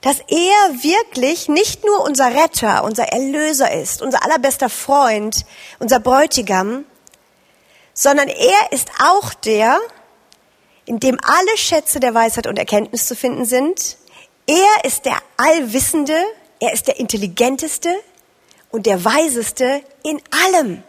Dass 0.00 0.18
er 0.28 0.82
wirklich 0.82 1.48
nicht 1.48 1.84
nur 1.84 2.02
unser 2.02 2.34
Retter, 2.34 2.84
unser 2.84 3.04
Erlöser 3.04 3.72
ist, 3.72 4.00
unser 4.00 4.24
allerbester 4.24 4.68
Freund, 4.68 5.44
unser 5.80 5.98
Bräutigam, 5.98 6.84
sondern 7.94 8.28
er 8.28 8.72
ist 8.72 8.90
auch 9.02 9.34
der, 9.34 9.80
in 10.84 11.00
dem 11.00 11.18
alle 11.22 11.56
Schätze 11.56 11.98
der 11.98 12.14
Weisheit 12.14 12.46
und 12.46 12.58
Erkenntnis 12.58 13.06
zu 13.06 13.16
finden 13.16 13.44
sind, 13.44 13.96
er 14.46 14.84
ist 14.84 15.04
der 15.04 15.18
Allwissende, 15.36 16.16
er 16.60 16.72
ist 16.72 16.86
der 16.86 17.00
Intelligenteste 17.00 17.94
und 18.70 18.86
der 18.86 19.04
Weiseste 19.04 19.82
in 20.04 20.20
allem. 20.54 20.82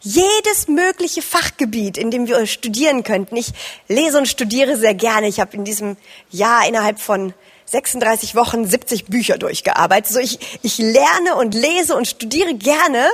Jedes 0.00 0.66
mögliche 0.66 1.22
Fachgebiet, 1.22 1.96
in 1.96 2.10
dem 2.10 2.26
wir 2.26 2.44
studieren 2.46 3.04
könnten. 3.04 3.36
Ich 3.36 3.52
lese 3.86 4.18
und 4.18 4.26
studiere 4.26 4.76
sehr 4.76 4.94
gerne. 4.94 5.28
Ich 5.28 5.38
habe 5.38 5.56
in 5.56 5.64
diesem 5.64 5.96
Jahr 6.30 6.66
innerhalb 6.66 6.98
von 7.00 7.34
36 7.66 8.34
Wochen 8.34 8.66
70 8.66 9.06
Bücher 9.06 9.38
durchgearbeitet. 9.38 10.12
So 10.12 10.18
ich, 10.18 10.58
ich 10.62 10.78
lerne 10.78 11.36
und 11.36 11.54
lese 11.54 11.96
und 11.96 12.08
studiere 12.08 12.54
gerne. 12.54 13.06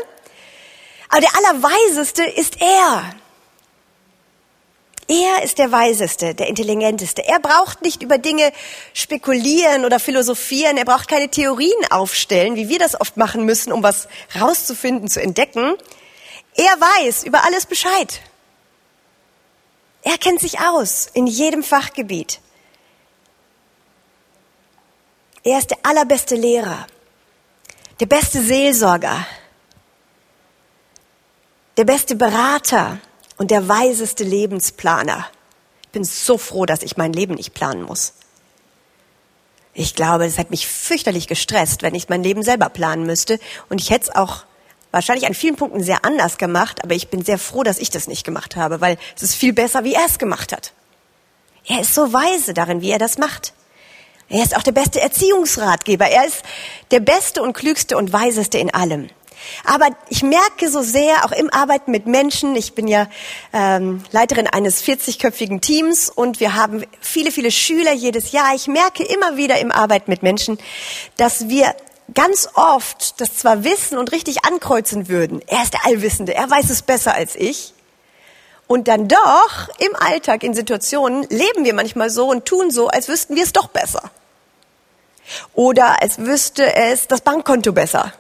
Aber 1.10 1.20
der 1.20 1.36
Allerweiseste 1.36 2.24
ist 2.24 2.60
er. 2.60 3.14
Er 5.10 5.42
ist 5.42 5.56
der 5.56 5.72
Weiseste, 5.72 6.34
der 6.34 6.48
Intelligenteste. 6.48 7.26
Er 7.26 7.40
braucht 7.40 7.80
nicht 7.80 8.02
über 8.02 8.18
Dinge 8.18 8.52
spekulieren 8.92 9.86
oder 9.86 9.98
philosophieren. 9.98 10.76
Er 10.76 10.84
braucht 10.84 11.08
keine 11.08 11.30
Theorien 11.30 11.72
aufstellen, 11.88 12.56
wie 12.56 12.68
wir 12.68 12.78
das 12.78 13.00
oft 13.00 13.16
machen 13.16 13.46
müssen, 13.46 13.72
um 13.72 13.82
was 13.82 14.06
rauszufinden, 14.38 15.08
zu 15.08 15.22
entdecken. 15.22 15.74
Er 16.54 16.64
weiß 16.64 17.24
über 17.24 17.42
alles 17.44 17.64
Bescheid. 17.64 18.20
Er 20.02 20.18
kennt 20.18 20.40
sich 20.40 20.60
aus 20.60 21.08
in 21.14 21.26
jedem 21.26 21.62
Fachgebiet. 21.62 22.40
Er 25.42 25.58
ist 25.58 25.70
der 25.70 25.78
allerbeste 25.84 26.34
Lehrer, 26.34 26.86
der 28.00 28.06
beste 28.06 28.42
Seelsorger, 28.42 29.26
der 31.78 31.84
beste 31.84 32.14
Berater, 32.16 33.00
und 33.38 33.50
der 33.50 33.68
weiseste 33.68 34.24
Lebensplaner. 34.24 35.26
Ich 35.82 35.88
bin 35.88 36.04
so 36.04 36.36
froh, 36.36 36.66
dass 36.66 36.82
ich 36.82 36.96
mein 36.96 37.12
Leben 37.12 37.34
nicht 37.34 37.54
planen 37.54 37.82
muss. 37.82 38.12
Ich 39.72 39.94
glaube, 39.94 40.26
es 40.26 40.38
hat 40.38 40.50
mich 40.50 40.66
fürchterlich 40.66 41.28
gestresst, 41.28 41.82
wenn 41.82 41.94
ich 41.94 42.08
mein 42.08 42.22
Leben 42.22 42.42
selber 42.42 42.68
planen 42.68 43.06
müsste. 43.06 43.38
Und 43.68 43.80
ich 43.80 43.90
hätte 43.90 44.10
es 44.10 44.16
auch 44.16 44.44
wahrscheinlich 44.90 45.26
an 45.26 45.34
vielen 45.34 45.56
Punkten 45.56 45.82
sehr 45.82 46.04
anders 46.04 46.36
gemacht, 46.36 46.82
aber 46.82 46.94
ich 46.94 47.08
bin 47.08 47.24
sehr 47.24 47.38
froh, 47.38 47.62
dass 47.62 47.78
ich 47.78 47.90
das 47.90 48.08
nicht 48.08 48.24
gemacht 48.24 48.56
habe, 48.56 48.80
weil 48.80 48.98
es 49.16 49.22
ist 49.22 49.34
viel 49.34 49.52
besser, 49.52 49.84
wie 49.84 49.94
er 49.94 50.04
es 50.04 50.18
gemacht 50.18 50.52
hat. 50.52 50.72
Er 51.66 51.80
ist 51.80 51.94
so 51.94 52.12
weise 52.12 52.54
darin, 52.54 52.80
wie 52.80 52.90
er 52.90 52.98
das 52.98 53.18
macht. 53.18 53.52
Er 54.28 54.42
ist 54.42 54.56
auch 54.56 54.62
der 54.62 54.72
beste 54.72 55.00
Erziehungsratgeber. 55.00 56.06
Er 56.06 56.26
ist 56.26 56.42
der 56.90 57.00
beste 57.00 57.42
und 57.42 57.52
klügste 57.52 57.96
und 57.96 58.12
weiseste 58.12 58.58
in 58.58 58.74
allem. 58.74 59.08
Aber 59.64 59.88
ich 60.08 60.22
merke 60.22 60.70
so 60.70 60.82
sehr, 60.82 61.24
auch 61.24 61.32
im 61.32 61.52
Arbeiten 61.52 61.90
mit 61.90 62.06
Menschen, 62.06 62.56
ich 62.56 62.74
bin 62.74 62.88
ja 62.88 63.06
ähm, 63.52 64.02
Leiterin 64.12 64.46
eines 64.46 64.82
40-köpfigen 64.82 65.60
Teams 65.60 66.10
und 66.10 66.40
wir 66.40 66.54
haben 66.54 66.84
viele, 67.00 67.30
viele 67.30 67.50
Schüler 67.50 67.92
jedes 67.92 68.32
Jahr. 68.32 68.54
Ich 68.54 68.66
merke 68.66 69.04
immer 69.04 69.36
wieder 69.36 69.58
im 69.58 69.72
Arbeiten 69.72 70.10
mit 70.10 70.22
Menschen, 70.22 70.58
dass 71.16 71.48
wir 71.48 71.74
ganz 72.14 72.48
oft 72.54 73.20
das 73.20 73.36
zwar 73.36 73.64
wissen 73.64 73.98
und 73.98 74.12
richtig 74.12 74.44
ankreuzen 74.44 75.08
würden, 75.08 75.42
er 75.46 75.62
ist 75.62 75.74
der 75.74 75.86
Allwissende, 75.86 76.34
er 76.34 76.48
weiß 76.50 76.70
es 76.70 76.82
besser 76.82 77.14
als 77.14 77.36
ich. 77.36 77.74
Und 78.66 78.86
dann 78.86 79.08
doch 79.08 79.68
im 79.78 79.96
Alltag, 79.96 80.42
in 80.42 80.52
Situationen, 80.52 81.22
leben 81.30 81.64
wir 81.64 81.72
manchmal 81.72 82.10
so 82.10 82.28
und 82.28 82.44
tun 82.44 82.70
so, 82.70 82.88
als 82.88 83.08
wüssten 83.08 83.34
wir 83.34 83.42
es 83.42 83.52
doch 83.54 83.68
besser. 83.68 84.10
Oder 85.54 86.02
als 86.02 86.18
wüsste 86.18 86.74
es 86.74 87.08
das 87.08 87.22
Bankkonto 87.22 87.72
besser. 87.72 88.12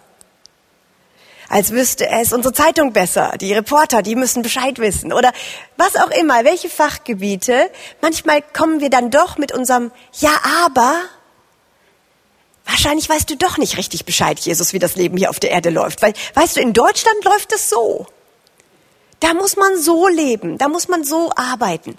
Als 1.48 1.70
wüsste 1.70 2.08
es 2.08 2.32
unsere 2.32 2.52
Zeitung 2.52 2.92
besser. 2.92 3.32
Die 3.40 3.54
Reporter, 3.54 4.02
die 4.02 4.16
müssen 4.16 4.42
Bescheid 4.42 4.78
wissen. 4.78 5.12
Oder 5.12 5.32
was 5.78 5.96
auch 5.96 6.10
immer, 6.10 6.44
welche 6.44 6.68
Fachgebiete. 6.68 7.70
Manchmal 8.02 8.42
kommen 8.42 8.80
wir 8.80 8.90
dann 8.90 9.10
doch 9.10 9.38
mit 9.38 9.52
unserem 9.52 9.90
Ja, 10.12 10.32
aber 10.64 10.94
wahrscheinlich 12.66 13.08
weißt 13.08 13.30
du 13.30 13.36
doch 13.36 13.56
nicht 13.56 13.78
richtig 13.78 14.04
Bescheid, 14.04 14.38
Jesus, 14.38 14.74
wie 14.74 14.78
das 14.78 14.96
Leben 14.96 15.16
hier 15.16 15.30
auf 15.30 15.40
der 15.40 15.50
Erde 15.50 15.70
läuft. 15.70 16.02
Weil, 16.02 16.12
weißt 16.34 16.56
du, 16.56 16.60
in 16.60 16.74
Deutschland 16.74 17.24
läuft 17.24 17.52
es 17.54 17.70
so. 17.70 18.06
Da 19.20 19.32
muss 19.32 19.56
man 19.56 19.80
so 19.80 20.06
leben, 20.06 20.58
da 20.58 20.68
muss 20.68 20.88
man 20.88 21.02
so 21.02 21.32
arbeiten. 21.34 21.96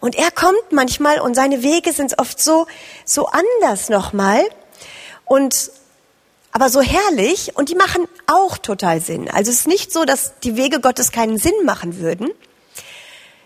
Und 0.00 0.16
er 0.16 0.30
kommt 0.30 0.72
manchmal 0.72 1.20
und 1.20 1.34
seine 1.34 1.62
Wege 1.62 1.92
sind 1.92 2.18
oft 2.18 2.40
so, 2.40 2.66
so 3.04 3.26
anders 3.26 3.88
nochmal. 3.88 4.42
Und, 5.24 5.70
aber 6.56 6.70
so 6.70 6.80
herrlich 6.80 7.54
und 7.54 7.68
die 7.68 7.74
machen 7.74 8.08
auch 8.26 8.56
total 8.56 9.02
Sinn. 9.02 9.28
Also 9.30 9.50
es 9.50 9.58
ist 9.58 9.66
nicht 9.66 9.92
so, 9.92 10.06
dass 10.06 10.40
die 10.42 10.56
Wege 10.56 10.80
Gottes 10.80 11.12
keinen 11.12 11.36
Sinn 11.36 11.52
machen 11.66 12.00
würden. 12.00 12.30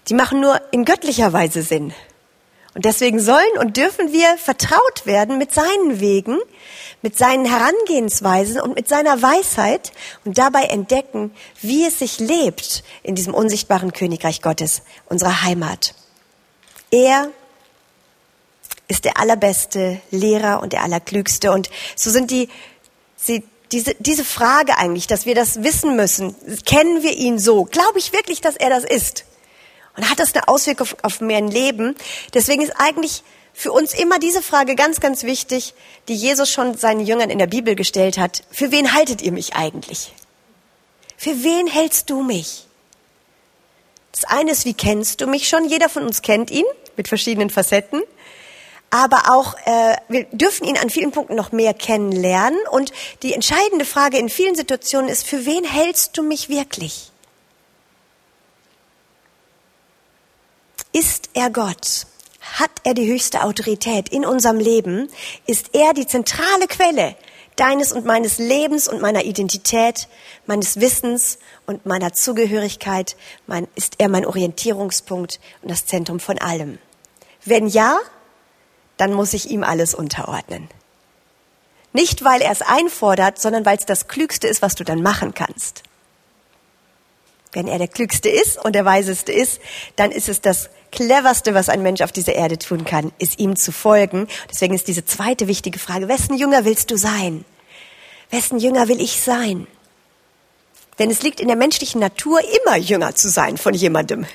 Die 0.06 0.14
machen 0.14 0.40
nur 0.40 0.60
in 0.70 0.84
göttlicher 0.84 1.32
Weise 1.32 1.64
Sinn. 1.64 1.92
Und 2.72 2.84
deswegen 2.84 3.18
sollen 3.18 3.58
und 3.58 3.76
dürfen 3.76 4.12
wir 4.12 4.38
vertraut 4.38 5.06
werden 5.06 5.38
mit 5.38 5.52
seinen 5.52 5.98
Wegen, 5.98 6.38
mit 7.02 7.18
seinen 7.18 7.46
Herangehensweisen 7.46 8.60
und 8.60 8.76
mit 8.76 8.88
seiner 8.88 9.20
Weisheit 9.20 9.90
und 10.24 10.38
dabei 10.38 10.66
entdecken, 10.66 11.34
wie 11.62 11.84
es 11.86 11.98
sich 11.98 12.20
lebt 12.20 12.84
in 13.02 13.16
diesem 13.16 13.34
unsichtbaren 13.34 13.92
Königreich 13.92 14.40
Gottes, 14.40 14.82
unserer 15.08 15.42
Heimat. 15.42 15.96
Er 16.92 17.32
ist 18.90 19.04
der 19.04 19.18
allerbeste 19.18 20.00
Lehrer 20.12 20.60
und 20.62 20.72
der 20.72 20.82
allerklügste. 20.82 21.52
Und 21.52 21.70
so 21.96 22.10
sind 22.10 22.30
die, 22.30 22.48
sie, 23.20 23.44
diese, 23.72 23.94
diese 23.98 24.24
Frage 24.24 24.76
eigentlich, 24.76 25.06
dass 25.06 25.26
wir 25.26 25.34
das 25.34 25.62
wissen 25.62 25.96
müssen, 25.96 26.34
kennen 26.64 27.02
wir 27.02 27.16
ihn 27.16 27.38
so? 27.38 27.64
Glaube 27.64 27.98
ich 27.98 28.12
wirklich, 28.12 28.40
dass 28.40 28.56
er 28.56 28.70
das 28.70 28.84
ist? 28.84 29.24
Und 29.96 30.08
hat 30.08 30.18
das 30.18 30.34
eine 30.34 30.48
Auswirkung 30.48 30.86
auf, 30.86 30.96
auf 31.02 31.20
mein 31.20 31.48
Leben? 31.48 31.96
Deswegen 32.34 32.62
ist 32.62 32.72
eigentlich 32.78 33.22
für 33.52 33.72
uns 33.72 33.92
immer 33.94 34.18
diese 34.18 34.42
Frage 34.42 34.74
ganz, 34.74 35.00
ganz 35.00 35.24
wichtig, 35.24 35.74
die 36.08 36.14
Jesus 36.14 36.50
schon 36.50 36.76
seinen 36.76 37.00
Jüngern 37.00 37.30
in 37.30 37.38
der 37.38 37.46
Bibel 37.46 37.74
gestellt 37.74 38.18
hat. 38.18 38.42
Für 38.50 38.70
wen 38.70 38.94
haltet 38.94 39.22
ihr 39.22 39.32
mich 39.32 39.54
eigentlich? 39.54 40.12
Für 41.16 41.42
wen 41.42 41.66
hältst 41.66 42.08
du 42.08 42.22
mich? 42.22 42.66
Das 44.12 44.24
eine 44.24 44.52
ist, 44.52 44.64
wie 44.64 44.74
kennst 44.74 45.20
du 45.20 45.26
mich 45.26 45.48
schon? 45.48 45.68
Jeder 45.68 45.88
von 45.88 46.04
uns 46.04 46.22
kennt 46.22 46.50
ihn 46.50 46.64
mit 46.96 47.08
verschiedenen 47.08 47.50
Facetten. 47.50 48.02
Aber 48.90 49.30
auch, 49.30 49.54
äh, 49.66 49.96
wir 50.08 50.24
dürfen 50.32 50.66
ihn 50.66 50.76
an 50.76 50.90
vielen 50.90 51.12
Punkten 51.12 51.36
noch 51.36 51.52
mehr 51.52 51.74
kennenlernen. 51.74 52.58
Und 52.70 52.92
die 53.22 53.32
entscheidende 53.32 53.84
Frage 53.84 54.18
in 54.18 54.28
vielen 54.28 54.56
Situationen 54.56 55.08
ist, 55.08 55.26
für 55.26 55.46
wen 55.46 55.64
hältst 55.64 56.18
du 56.18 56.24
mich 56.24 56.48
wirklich? 56.48 57.12
Ist 60.92 61.30
er 61.34 61.50
Gott? 61.50 62.06
Hat 62.54 62.70
er 62.82 62.94
die 62.94 63.06
höchste 63.06 63.44
Autorität 63.44 64.08
in 64.08 64.26
unserem 64.26 64.58
Leben? 64.58 65.08
Ist 65.46 65.72
er 65.72 65.94
die 65.94 66.08
zentrale 66.08 66.66
Quelle 66.66 67.14
deines 67.54 67.92
und 67.92 68.04
meines 68.04 68.38
Lebens 68.38 68.88
und 68.88 69.00
meiner 69.00 69.24
Identität, 69.24 70.08
meines 70.46 70.80
Wissens 70.80 71.38
und 71.66 71.86
meiner 71.86 72.12
Zugehörigkeit? 72.12 73.14
Mein, 73.46 73.68
ist 73.76 73.94
er 73.98 74.08
mein 74.08 74.26
Orientierungspunkt 74.26 75.38
und 75.62 75.70
das 75.70 75.86
Zentrum 75.86 76.18
von 76.18 76.38
allem? 76.38 76.78
Wenn 77.44 77.68
ja, 77.68 78.00
dann 79.00 79.12
muss 79.12 79.32
ich 79.32 79.50
ihm 79.50 79.64
alles 79.64 79.94
unterordnen. 79.94 80.68
Nicht, 81.92 82.22
weil 82.24 82.40
er 82.40 82.52
es 82.52 82.62
einfordert, 82.62 83.40
sondern 83.40 83.64
weil 83.64 83.78
es 83.78 83.86
das 83.86 84.08
Klügste 84.08 84.46
ist, 84.46 84.62
was 84.62 84.74
du 84.74 84.84
dann 84.84 85.02
machen 85.02 85.34
kannst. 85.34 85.82
Wenn 87.52 87.66
er 87.66 87.78
der 87.78 87.88
Klügste 87.88 88.28
ist 88.28 88.64
und 88.64 88.74
der 88.74 88.84
Weiseste 88.84 89.32
ist, 89.32 89.60
dann 89.96 90.12
ist 90.12 90.28
es 90.28 90.40
das 90.40 90.70
Cleverste, 90.92 91.54
was 91.54 91.68
ein 91.68 91.82
Mensch 91.82 92.00
auf 92.00 92.12
dieser 92.12 92.34
Erde 92.34 92.58
tun 92.58 92.84
kann, 92.84 93.10
ist 93.18 93.40
ihm 93.40 93.56
zu 93.56 93.72
folgen. 93.72 94.28
Deswegen 94.50 94.74
ist 94.74 94.86
diese 94.86 95.04
zweite 95.04 95.48
wichtige 95.48 95.78
Frage, 95.78 96.06
wessen 96.08 96.36
Jünger 96.36 96.64
willst 96.64 96.90
du 96.90 96.96
sein? 96.96 97.44
Wessen 98.30 98.58
Jünger 98.58 98.86
will 98.86 99.00
ich 99.00 99.20
sein? 99.20 99.66
Denn 100.98 101.10
es 101.10 101.22
liegt 101.22 101.40
in 101.40 101.48
der 101.48 101.56
menschlichen 101.56 102.00
Natur, 102.00 102.40
immer 102.64 102.76
Jünger 102.76 103.14
zu 103.14 103.28
sein 103.28 103.56
von 103.56 103.74
jemandem. 103.74 104.26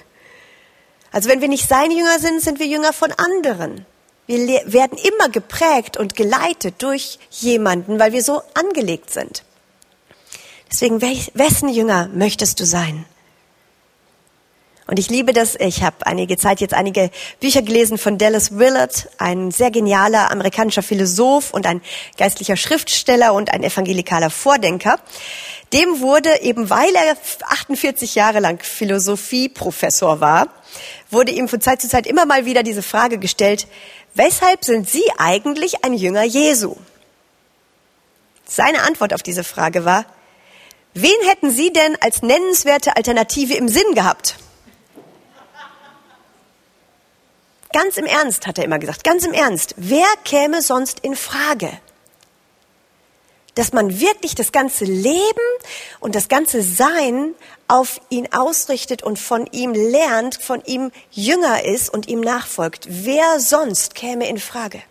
Also 1.12 1.30
wenn 1.30 1.40
wir 1.40 1.48
nicht 1.48 1.70
sein 1.70 1.92
Jünger 1.92 2.20
sind, 2.20 2.42
sind 2.42 2.60
wir 2.60 2.68
Jünger 2.68 2.92
von 2.92 3.12
anderen. 3.14 3.86
Wir 4.28 4.38
werden 4.66 4.98
immer 4.98 5.30
geprägt 5.30 5.98
und 5.98 6.16
geleitet 6.16 6.76
durch 6.80 7.20
jemanden, 7.30 8.00
weil 8.00 8.12
wir 8.12 8.24
so 8.24 8.42
angelegt 8.54 9.12
sind. 9.12 9.44
Deswegen, 10.72 11.02
wessen 11.02 11.70
Jünger 11.70 12.10
möchtest 12.14 12.60
du 12.60 12.66
sein? 12.66 13.06
Und 14.88 15.00
ich 15.00 15.10
liebe 15.10 15.34
das. 15.34 15.56
Ich 15.56 15.82
habe 15.82 16.06
einige 16.06 16.38
Zeit 16.38 16.62
jetzt 16.62 16.76
einige 16.76 17.10
Bücher 17.40 17.64
gelesen 17.64 17.98
von 17.98 18.20
Dallas 18.20 18.58
Willard, 18.58 19.10
ein 19.18 19.50
sehr 19.50 19.72
genialer 19.72 20.30
amerikanischer 20.32 20.84
Philosoph 20.84 21.54
und 21.54 21.66
ein 21.66 21.82
geistlicher 22.18 22.56
Schriftsteller 22.56 23.34
und 23.34 23.52
ein 23.52 23.64
evangelikaler 23.64 24.30
Vordenker. 24.30 25.00
Dem 25.74 26.02
wurde 26.02 26.42
eben, 26.42 26.70
weil 26.70 26.94
er 26.94 27.18
48 27.48 28.14
Jahre 28.14 28.40
lang 28.40 28.62
Philosophieprofessor 28.62 30.22
war, 30.22 30.50
wurde 31.10 31.32
ihm 31.32 31.48
von 31.48 31.62
Zeit 31.62 31.82
zu 31.82 31.90
Zeit 31.90 32.06
immer 32.06 32.28
mal 32.28 32.46
wieder 32.46 32.62
diese 32.62 32.84
Frage 32.84 33.18
gestellt, 33.18 33.68
weshalb 34.14 34.64
sind 34.64 34.88
Sie 34.88 35.04
eigentlich 35.18 35.84
ein 35.84 35.96
Jünger 35.96 36.24
Jesu? 36.24 36.76
Seine 38.48 38.84
Antwort 38.84 39.16
auf 39.16 39.24
diese 39.24 39.44
Frage 39.44 39.84
war, 39.84 40.06
wen 40.94 41.28
hätten 41.28 41.50
Sie 41.50 41.74
denn 41.74 41.98
als 42.02 42.22
nennenswerte 42.22 42.96
Alternative 42.96 43.56
im 43.56 43.68
Sinn 43.68 43.96
gehabt? 43.96 44.36
Ganz 47.76 47.98
im 47.98 48.06
Ernst, 48.06 48.48
hat 48.48 48.58
er 48.58 48.64
immer 48.64 48.80
gesagt, 48.80 49.04
ganz 49.04 49.26
im 49.26 49.34
Ernst. 49.34 49.76
Wer 49.76 50.08
käme 50.24 50.62
sonst 50.62 51.02
in 51.02 51.14
Frage? 51.14 51.70
Dass 53.56 53.74
man 53.74 54.00
wirklich 54.00 54.34
das 54.34 54.54
ganze 54.54 54.86
Leben 54.86 55.50
und 56.00 56.16
das 56.16 56.30
ganze 56.30 56.62
Sein 56.62 57.36
auf 57.68 58.00
ihn 58.08 58.32
ausrichtet 58.32 59.04
und 59.04 59.20
von 59.20 59.46
ihm 59.48 59.74
lernt, 59.74 60.42
von 60.42 60.64
ihm 60.64 60.94
jünger 61.12 61.66
ist 61.66 61.94
und 61.94 62.08
ihm 62.08 62.22
nachfolgt. 62.22 62.88
Wer 62.88 63.42
sonst 63.42 63.94
käme 63.94 64.30
in 64.30 64.40
Frage? 64.40 64.82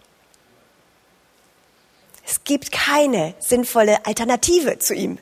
Es 2.26 2.44
gibt 2.44 2.70
keine 2.70 3.34
sinnvolle 3.38 4.04
Alternative 4.04 4.78
zu 4.78 4.92
ihm. 4.92 5.16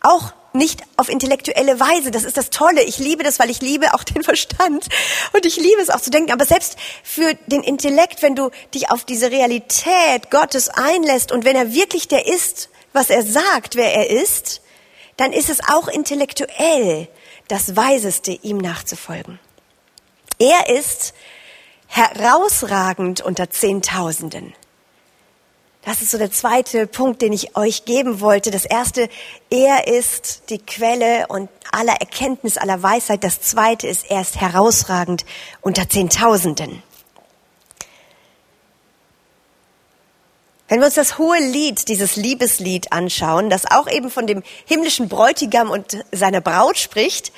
Auch 0.00 0.32
nicht 0.52 0.82
auf 0.96 1.08
intellektuelle 1.08 1.78
Weise. 1.78 2.10
Das 2.10 2.24
ist 2.24 2.36
das 2.36 2.50
Tolle. 2.50 2.82
Ich 2.82 2.98
liebe 2.98 3.22
das, 3.22 3.38
weil 3.38 3.50
ich 3.50 3.60
liebe 3.60 3.94
auch 3.94 4.04
den 4.04 4.22
Verstand. 4.24 4.86
Und 5.32 5.46
ich 5.46 5.56
liebe 5.56 5.80
es 5.80 5.90
auch 5.90 6.00
zu 6.00 6.10
denken. 6.10 6.32
Aber 6.32 6.44
selbst 6.44 6.76
für 7.02 7.34
den 7.46 7.62
Intellekt, 7.62 8.22
wenn 8.22 8.34
du 8.34 8.50
dich 8.74 8.90
auf 8.90 9.04
diese 9.04 9.30
Realität 9.30 10.30
Gottes 10.30 10.68
einlässt 10.68 11.32
und 11.32 11.44
wenn 11.44 11.56
er 11.56 11.72
wirklich 11.72 12.08
der 12.08 12.26
ist, 12.26 12.70
was 12.92 13.10
er 13.10 13.22
sagt, 13.22 13.76
wer 13.76 13.94
er 13.94 14.10
ist, 14.10 14.62
dann 15.16 15.32
ist 15.32 15.50
es 15.50 15.60
auch 15.68 15.88
intellektuell 15.88 17.08
das 17.48 17.76
Weiseste, 17.76 18.32
ihm 18.32 18.58
nachzufolgen. 18.58 19.38
Er 20.38 20.68
ist 20.68 21.14
herausragend 21.88 23.20
unter 23.20 23.50
Zehntausenden. 23.50 24.54
Das 25.88 26.02
ist 26.02 26.10
so 26.10 26.18
der 26.18 26.30
zweite 26.30 26.86
Punkt, 26.86 27.22
den 27.22 27.32
ich 27.32 27.56
euch 27.56 27.86
geben 27.86 28.20
wollte. 28.20 28.50
Das 28.50 28.66
erste, 28.66 29.08
er 29.48 29.86
ist 29.86 30.42
die 30.50 30.58
Quelle 30.58 31.26
und 31.28 31.48
aller 31.72 31.94
Erkenntnis, 31.94 32.58
aller 32.58 32.82
Weisheit. 32.82 33.24
Das 33.24 33.40
zweite 33.40 33.86
ist, 33.86 34.10
er 34.10 34.20
ist 34.20 34.38
herausragend 34.38 35.24
unter 35.62 35.88
Zehntausenden. 35.88 36.82
Wenn 40.68 40.80
wir 40.80 40.86
uns 40.86 40.96
das 40.96 41.16
hohe 41.16 41.38
Lied, 41.38 41.88
dieses 41.88 42.16
Liebeslied 42.16 42.92
anschauen, 42.92 43.48
das 43.48 43.64
auch 43.70 43.90
eben 43.90 44.10
von 44.10 44.26
dem 44.26 44.42
himmlischen 44.66 45.08
Bräutigam 45.08 45.70
und 45.70 46.04
seiner 46.12 46.42
Braut 46.42 46.76
spricht, 46.76 47.32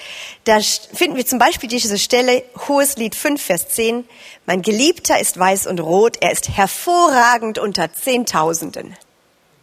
da 0.44 0.58
finden 0.60 1.16
wir 1.16 1.24
zum 1.24 1.38
Beispiel 1.38 1.68
diese 1.68 1.96
Stelle, 1.96 2.42
hohes 2.66 2.96
Lied 2.96 3.14
5, 3.14 3.40
Vers 3.40 3.68
10, 3.68 4.04
mein 4.46 4.62
Geliebter 4.62 5.20
ist 5.20 5.38
weiß 5.38 5.68
und 5.68 5.78
rot, 5.78 6.16
er 6.20 6.32
ist 6.32 6.48
hervorragend 6.48 7.58
unter 7.58 7.92
Zehntausenden. 7.92 8.96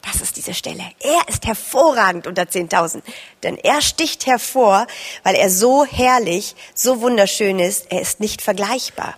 Das 0.01 0.21
ist 0.21 0.37
diese 0.37 0.53
Stelle. 0.53 0.83
Er 1.01 1.27
ist 1.27 1.45
hervorragend 1.45 2.25
unter 2.25 2.47
Zehntausend, 2.47 3.03
denn 3.43 3.57
er 3.57 3.81
sticht 3.81 4.25
hervor, 4.27 4.87
weil 5.23 5.35
er 5.35 5.49
so 5.49 5.83
herrlich, 5.83 6.55
so 6.73 7.01
wunderschön 7.01 7.59
ist, 7.59 7.87
er 7.91 7.99
ist 7.99 8.21
nicht 8.21 8.41
vergleichbar. 8.41 9.15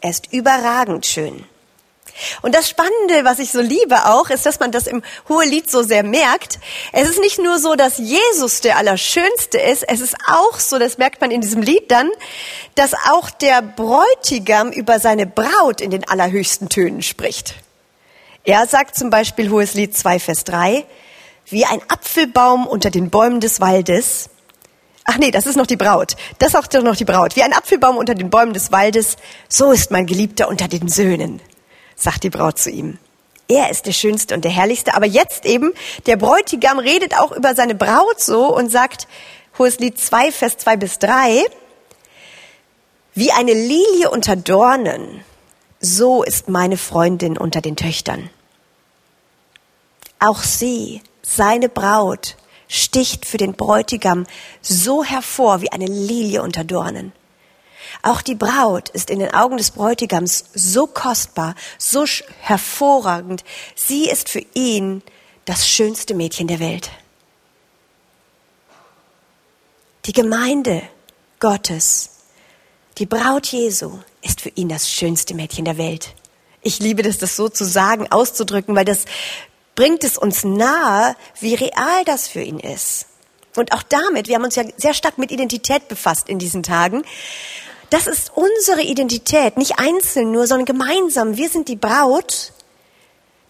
Er 0.00 0.10
ist 0.10 0.32
überragend 0.32 1.06
schön. 1.06 1.44
Und 2.42 2.54
das 2.54 2.68
Spannende, 2.68 3.24
was 3.24 3.38
ich 3.38 3.50
so 3.52 3.60
liebe 3.60 4.06
auch, 4.06 4.30
ist, 4.30 4.46
dass 4.46 4.60
man 4.60 4.70
das 4.70 4.86
im 4.86 5.02
Hohelied 5.28 5.70
so 5.70 5.82
sehr 5.82 6.02
merkt. 6.02 6.58
Es 6.92 7.08
ist 7.08 7.20
nicht 7.20 7.38
nur 7.38 7.58
so, 7.58 7.74
dass 7.74 7.98
Jesus 7.98 8.60
der 8.60 8.76
Allerschönste 8.76 9.58
ist, 9.58 9.82
es 9.88 10.00
ist 10.00 10.16
auch 10.26 10.58
so, 10.58 10.78
das 10.78 10.98
merkt 10.98 11.20
man 11.20 11.30
in 11.30 11.40
diesem 11.40 11.62
Lied 11.62 11.90
dann, 11.90 12.10
dass 12.74 12.94
auch 13.10 13.30
der 13.30 13.62
Bräutigam 13.62 14.70
über 14.70 14.98
seine 14.98 15.26
Braut 15.26 15.80
in 15.80 15.90
den 15.90 16.08
allerhöchsten 16.08 16.68
Tönen 16.68 17.02
spricht. 17.02 17.54
Er 18.44 18.66
sagt 18.66 18.96
zum 18.96 19.10
Beispiel 19.10 19.50
Hohes 19.50 19.74
Lied 19.74 19.96
2, 19.96 20.18
Vers 20.18 20.44
3, 20.44 20.84
wie 21.46 21.64
ein 21.64 21.80
Apfelbaum 21.88 22.66
unter 22.66 22.90
den 22.90 23.10
Bäumen 23.10 23.40
des 23.40 23.60
Waldes. 23.60 24.30
Ach 25.04 25.18
nee, 25.18 25.30
das 25.30 25.46
ist 25.46 25.56
noch 25.56 25.66
die 25.66 25.76
Braut. 25.76 26.16
Das 26.38 26.54
ist 26.54 26.56
auch 26.56 26.82
noch 26.82 26.96
die 26.96 27.04
Braut. 27.04 27.36
Wie 27.36 27.42
ein 27.42 27.52
Apfelbaum 27.52 27.96
unter 27.96 28.14
den 28.14 28.30
Bäumen 28.30 28.52
des 28.52 28.72
Waldes, 28.72 29.16
so 29.48 29.72
ist 29.72 29.90
mein 29.90 30.06
Geliebter 30.06 30.48
unter 30.48 30.68
den 30.68 30.88
Söhnen 30.88 31.40
sagt 32.02 32.24
die 32.24 32.30
Braut 32.30 32.58
zu 32.58 32.70
ihm. 32.70 32.98
Er 33.48 33.70
ist 33.70 33.86
der 33.86 33.92
Schönste 33.92 34.34
und 34.34 34.44
der 34.44 34.50
Herrlichste. 34.50 34.94
Aber 34.94 35.06
jetzt 35.06 35.44
eben, 35.44 35.72
der 36.06 36.16
Bräutigam 36.16 36.78
redet 36.78 37.18
auch 37.18 37.32
über 37.32 37.54
seine 37.54 37.74
Braut 37.74 38.20
so 38.20 38.54
und 38.54 38.70
sagt, 38.70 39.06
Hohes 39.58 39.78
Lied 39.78 39.98
2, 39.98 40.32
Vers 40.32 40.56
2 40.58 40.76
bis 40.76 40.98
3, 40.98 41.44
wie 43.14 43.30
eine 43.32 43.52
Lilie 43.52 44.10
unter 44.10 44.36
Dornen, 44.36 45.22
so 45.80 46.22
ist 46.22 46.48
meine 46.48 46.78
Freundin 46.78 47.36
unter 47.36 47.60
den 47.60 47.76
Töchtern. 47.76 48.30
Auch 50.18 50.42
sie, 50.42 51.02
seine 51.20 51.68
Braut, 51.68 52.36
sticht 52.68 53.26
für 53.26 53.36
den 53.36 53.52
Bräutigam 53.52 54.24
so 54.62 55.04
hervor 55.04 55.60
wie 55.60 55.72
eine 55.72 55.86
Lilie 55.86 56.42
unter 56.42 56.64
Dornen. 56.64 57.12
Auch 58.02 58.22
die 58.22 58.34
Braut 58.34 58.88
ist 58.90 59.10
in 59.10 59.18
den 59.18 59.32
Augen 59.32 59.56
des 59.56 59.70
Bräutigams 59.70 60.44
so 60.54 60.86
kostbar, 60.86 61.54
so 61.78 62.04
hervorragend. 62.40 63.44
Sie 63.74 64.08
ist 64.08 64.28
für 64.28 64.44
ihn 64.54 65.02
das 65.44 65.68
schönste 65.68 66.14
Mädchen 66.14 66.46
der 66.46 66.60
Welt. 66.60 66.90
Die 70.06 70.12
Gemeinde 70.12 70.82
Gottes, 71.38 72.10
die 72.98 73.06
Braut 73.06 73.46
Jesu, 73.46 73.98
ist 74.20 74.40
für 74.40 74.50
ihn 74.50 74.68
das 74.68 74.90
schönste 74.90 75.34
Mädchen 75.34 75.64
der 75.64 75.78
Welt. 75.78 76.14
Ich 76.60 76.78
liebe 76.78 77.02
das, 77.02 77.18
das 77.18 77.36
so 77.36 77.48
zu 77.48 77.64
sagen, 77.64 78.10
auszudrücken, 78.10 78.74
weil 78.74 78.84
das 78.84 79.04
bringt 79.74 80.04
es 80.04 80.18
uns 80.18 80.44
nahe, 80.44 81.16
wie 81.40 81.54
real 81.54 82.04
das 82.04 82.28
für 82.28 82.42
ihn 82.42 82.58
ist. 82.58 83.06
Und 83.56 83.72
auch 83.72 83.82
damit, 83.82 84.28
wir 84.28 84.36
haben 84.36 84.44
uns 84.44 84.56
ja 84.56 84.64
sehr 84.76 84.94
stark 84.94 85.18
mit 85.18 85.30
Identität 85.30 85.88
befasst 85.88 86.28
in 86.28 86.38
diesen 86.38 86.62
Tagen. 86.62 87.04
Das 87.92 88.06
ist 88.06 88.32
unsere 88.34 88.80
Identität, 88.80 89.58
nicht 89.58 89.78
einzeln 89.78 90.32
nur, 90.32 90.46
sondern 90.46 90.64
gemeinsam. 90.64 91.36
Wir 91.36 91.50
sind 91.50 91.68
die 91.68 91.76
Braut, 91.76 92.54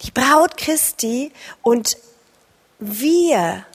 die 0.01 0.11
Braut 0.11 0.57
Christi 0.57 1.31
und 1.61 1.95
wir, 2.77 3.65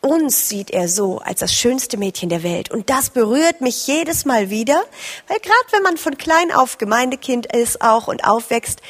uns 0.00 0.48
sieht 0.48 0.72
er 0.72 0.88
so 0.88 1.18
als 1.18 1.38
das 1.38 1.54
schönste 1.54 1.98
Mädchen 1.98 2.30
der 2.30 2.42
Welt. 2.42 2.68
Und 2.68 2.90
das 2.90 3.10
berührt 3.10 3.60
mich 3.60 3.86
jedes 3.86 4.24
Mal 4.24 4.50
wieder, 4.50 4.82
weil 5.28 5.38
gerade 5.38 5.70
wenn 5.70 5.84
man 5.84 5.96
von 5.96 6.18
klein 6.18 6.50
auf 6.50 6.78
Gemeindekind 6.78 7.54
ist 7.54 7.80
auch 7.80 8.08
und 8.08 8.24
aufwächst, 8.24 8.80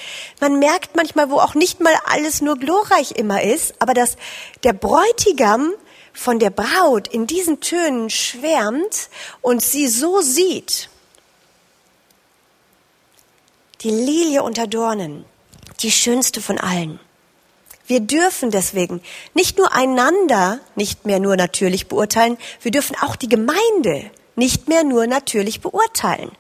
man 0.41 0.59
merkt 0.59 0.97
manchmal, 0.97 1.31
wo 1.31 1.41
auch 1.41 1.55
nicht 1.55 1.79
mal 1.81 1.93
alles 2.07 2.41
nur 2.41 2.57
glorreich 2.57 3.11
immer 3.17 3.43
ist, 3.43 3.75
aber 3.81 3.93
dass 3.93 4.17
der 4.65 4.73
Bräutigam 4.73 5.75
von 6.15 6.39
der 6.39 6.49
Braut 6.49 7.07
in 7.07 7.27
diesen 7.27 7.61
Tönen 7.61 8.09
schwärmt 8.09 9.11
und 9.43 9.61
sie 9.61 9.89
so 9.89 10.23
sieht 10.23 10.89
die 13.81 13.91
Lilie 13.91 14.43
unter 14.43 14.67
Dornen, 14.67 15.25
die 15.81 15.91
schönste 15.91 16.41
von 16.41 16.59
allen. 16.59 16.99
Wir 17.87 18.01
dürfen 18.01 18.51
deswegen 18.51 19.01
nicht 19.35 19.57
nur 19.57 19.73
einander 19.73 20.61
nicht 20.75 21.07
mehr 21.07 21.21
nur 21.21 21.37
natürlich 21.37 21.89
beurteilen, 21.89 22.37
wir 22.61 22.71
dürfen 22.71 22.97
auch 23.01 23.17
die 23.17 23.29
Gemeinde 23.29 24.11
nicht 24.37 24.69
mehr 24.69 24.85
nur 24.85 25.07
natürlich 25.07 25.61
beurteilen. 25.61 26.31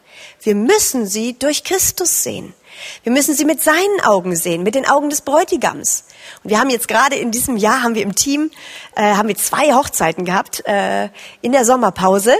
Wir 0.43 0.55
müssen 0.55 1.07
sie 1.07 1.39
durch 1.39 1.65
Christus 1.65 2.23
sehen. 2.23 2.55
Wir 3.03 3.13
müssen 3.13 3.35
sie 3.35 3.45
mit 3.45 3.63
seinen 3.63 4.01
Augen 4.05 4.37
sehen, 4.37 4.63
mit 4.63 4.75
den 4.75 4.87
Augen 4.87 5.11
des 5.11 5.23
Bräutigams. 5.23 6.05
Und 6.45 6.51
wir 6.51 6.61
haben 6.61 6.71
jetzt 6.71 6.87
gerade 6.87 7.17
in 7.17 7.31
diesem 7.31 7.57
Jahr 7.57 7.83
haben 7.83 7.95
wir 7.95 8.03
im 8.03 8.15
Team 8.15 8.51
äh, 8.95 9.15
haben 9.15 9.29
wir 9.29 9.37
zwei 9.37 9.75
Hochzeiten 9.75 10.25
gehabt 10.25 10.65
äh, 10.67 11.09
in 11.41 11.53
der 11.53 11.65
Sommerpause 11.65 12.35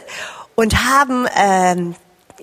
und 0.55 0.85
haben 0.85 1.27
ähm, 1.37 1.95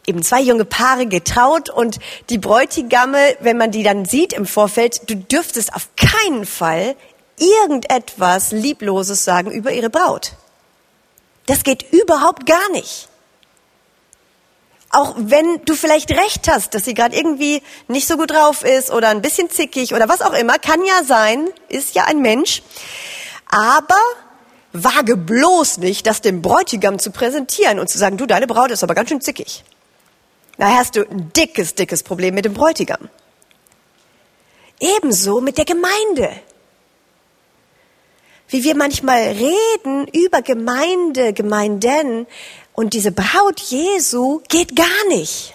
eben 0.08 0.24
zwei 0.24 0.42
junge 0.42 0.66
Paare 0.66 1.06
getraut 1.08 1.70
und 1.70 2.00
die 2.30 2.38
Bräutigamme, 2.38 3.36
wenn 3.40 3.58
man 3.58 3.72
die 3.72 3.84
dann 3.84 4.06
sieht 4.06 4.34
im 4.34 4.46
Vorfeld, 4.46 5.10
du 5.10 5.16
dürftest 5.16 5.74
auf 5.74 5.90
keinen 5.96 6.46
Fall 6.46 6.96
irgendetwas 7.38 8.52
Liebloses 8.52 9.24
sagen 9.24 9.52
über 9.52 9.72
ihre 9.72 9.90
Braut. 9.90 10.34
Das 11.48 11.64
geht 11.64 11.92
überhaupt 11.92 12.46
gar 12.46 12.70
nicht. 12.72 13.10
Auch 14.90 15.14
wenn 15.18 15.62
du 15.66 15.76
vielleicht 15.76 16.12
recht 16.12 16.48
hast, 16.48 16.74
dass 16.74 16.86
sie 16.86 16.94
gerade 16.94 17.16
irgendwie 17.16 17.62
nicht 17.88 18.08
so 18.08 18.16
gut 18.16 18.32
drauf 18.32 18.64
ist 18.64 18.92
oder 18.92 19.10
ein 19.10 19.22
bisschen 19.22 19.50
zickig 19.50 19.94
oder 19.94 20.08
was 20.08 20.22
auch 20.22 20.34
immer, 20.34 20.58
kann 20.58 20.84
ja 20.86 21.04
sein, 21.04 21.50
ist 21.68 21.96
ja 21.96 22.06
ein 22.06 22.22
Mensch. 22.22 22.64
Aber 23.50 24.00
wage 24.72 25.18
bloß 25.18 25.80
nicht, 25.80 26.08
das 26.08 26.22
dem 26.22 26.42
Bräutigam 26.42 26.98
zu 27.00 27.12
präsentieren 27.12 27.80
und 27.80 27.90
zu 27.90 27.98
sagen, 27.98 28.18
du, 28.18 28.26
deine 28.26 28.48
Braut 28.48 28.72
ist 28.72 28.84
aber 28.84 28.96
ganz 28.96 29.10
schön 29.10 29.22
zickig. 29.22 29.64
Da 30.58 30.76
hast 30.76 30.96
du 30.96 31.02
ein 31.02 31.32
dickes, 31.34 31.76
dickes 31.76 32.04
Problem 32.04 32.36
mit 32.36 32.46
dem 32.46 32.54
Bräutigam. 32.54 33.10
Ebenso 34.80 35.42
mit 35.42 35.58
der 35.58 35.66
Gemeinde. 35.66 36.32
Wie 38.48 38.64
wir 38.64 38.76
manchmal 38.76 39.20
reden 39.20 40.08
über 40.10 40.42
Gemeinde, 40.42 41.34
Gemeinden 41.34 42.28
und 42.74 42.94
diese 42.94 43.12
Braut 43.12 43.60
Jesu 43.60 44.42
geht 44.50 44.76
gar 44.76 45.08
nicht. 45.10 45.54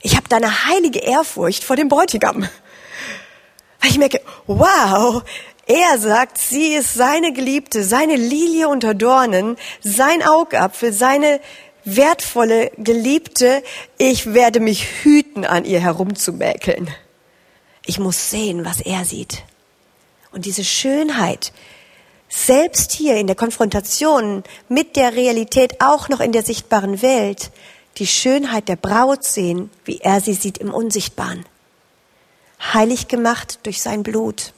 Ich 0.00 0.16
habe 0.16 0.28
da 0.28 0.36
eine 0.36 0.66
heilige 0.66 1.00
Ehrfurcht 1.00 1.64
vor 1.64 1.76
dem 1.76 1.88
Bräutigam. 1.88 2.42
Weil 3.80 3.90
ich 3.90 3.98
merke, 3.98 4.20
wow, 4.46 5.22
er 5.66 5.98
sagt, 5.98 6.36
sie 6.36 6.74
ist 6.74 6.92
seine 6.92 7.32
Geliebte, 7.32 7.82
seine 7.82 8.16
Lilie 8.16 8.68
unter 8.68 8.92
Dornen, 8.92 9.56
sein 9.80 10.22
Augapfel, 10.22 10.92
seine 10.92 11.40
wertvolle 11.84 12.70
Geliebte, 12.78 13.62
ich 13.98 14.32
werde 14.34 14.60
mich 14.60 15.02
hüten, 15.02 15.44
an 15.44 15.64
ihr 15.64 15.80
herumzumäkeln. 15.80 16.90
Ich 17.86 17.98
muss 17.98 18.30
sehen, 18.30 18.64
was 18.64 18.80
er 18.80 19.04
sieht. 19.04 19.42
Und 20.32 20.46
diese 20.46 20.64
Schönheit, 20.64 21.52
selbst 22.28 22.92
hier 22.92 23.16
in 23.16 23.26
der 23.26 23.36
Konfrontation 23.36 24.42
mit 24.68 24.96
der 24.96 25.14
Realität, 25.14 25.80
auch 25.80 26.08
noch 26.08 26.20
in 26.20 26.32
der 26.32 26.42
sichtbaren 26.42 27.02
Welt, 27.02 27.50
die 27.98 28.06
Schönheit 28.06 28.68
der 28.68 28.76
Braut 28.76 29.22
sehen, 29.22 29.70
wie 29.84 29.98
er 29.98 30.20
sie 30.20 30.34
sieht 30.34 30.58
im 30.58 30.72
Unsichtbaren. 30.72 31.44
Heilig 32.72 33.08
gemacht 33.08 33.60
durch 33.62 33.82
sein 33.82 34.02
Blut. 34.02 34.52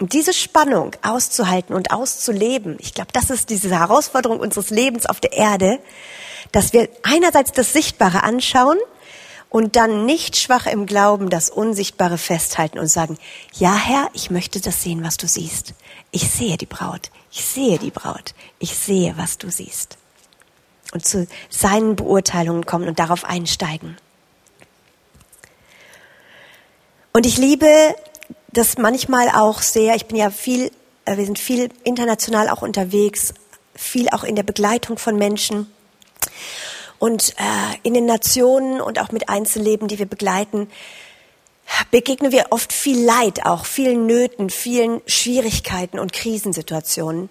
Und 0.00 0.12
diese 0.12 0.32
Spannung 0.32 0.96
auszuhalten 1.02 1.74
und 1.74 1.92
auszuleben, 1.92 2.76
ich 2.80 2.94
glaube, 2.94 3.12
das 3.12 3.30
ist 3.30 3.50
diese 3.50 3.70
Herausforderung 3.70 4.40
unseres 4.40 4.70
Lebens 4.70 5.06
auf 5.06 5.20
der 5.20 5.32
Erde, 5.32 5.78
dass 6.52 6.72
wir 6.72 6.88
einerseits 7.02 7.52
das 7.52 7.72
Sichtbare 7.72 8.22
anschauen 8.22 8.78
und 9.50 9.76
dann 9.76 10.04
nicht 10.04 10.36
schwach 10.36 10.66
im 10.66 10.84
Glauben 10.84 11.30
das 11.30 11.48
Unsichtbare 11.48 12.18
festhalten 12.18 12.78
und 12.80 12.88
sagen, 12.88 13.18
ja 13.52 13.74
Herr, 13.76 14.10
ich 14.12 14.30
möchte 14.30 14.60
das 14.60 14.82
sehen, 14.82 15.04
was 15.04 15.16
du 15.16 15.28
siehst. 15.28 15.74
Ich 16.10 16.28
sehe 16.28 16.56
die 16.56 16.66
Braut, 16.66 17.12
ich 17.30 17.44
sehe 17.44 17.78
die 17.78 17.92
Braut, 17.92 18.34
ich 18.58 18.76
sehe, 18.76 19.14
was 19.16 19.38
du 19.38 19.50
siehst. 19.50 19.96
Und 20.92 21.06
zu 21.06 21.28
seinen 21.50 21.94
Beurteilungen 21.94 22.66
kommen 22.66 22.88
und 22.88 22.98
darauf 22.98 23.24
einsteigen. 23.24 23.96
Und 27.12 27.24
ich 27.26 27.38
liebe 27.38 27.94
das 28.56 28.78
manchmal 28.78 29.28
auch 29.28 29.62
sehr, 29.62 29.94
ich 29.94 30.06
bin 30.06 30.16
ja 30.16 30.30
viel, 30.30 30.70
äh, 31.04 31.16
wir 31.16 31.24
sind 31.24 31.38
viel 31.38 31.68
international 31.82 32.48
auch 32.48 32.62
unterwegs, 32.62 33.34
viel 33.74 34.08
auch 34.10 34.24
in 34.24 34.36
der 34.36 34.42
Begleitung 34.42 34.98
von 34.98 35.16
Menschen 35.16 35.66
und 36.98 37.30
äh, 37.36 37.76
in 37.82 37.94
den 37.94 38.06
Nationen 38.06 38.80
und 38.80 39.00
auch 39.00 39.12
mit 39.12 39.28
Einzelleben, 39.28 39.88
die 39.88 39.98
wir 39.98 40.06
begleiten, 40.06 40.68
begegnen 41.90 42.30
wir 42.30 42.46
oft 42.50 42.72
viel 42.72 43.02
Leid, 43.02 43.46
auch 43.46 43.64
vielen 43.64 44.06
Nöten, 44.06 44.50
vielen 44.50 45.00
Schwierigkeiten 45.06 45.98
und 45.98 46.12
Krisensituationen. 46.12 47.30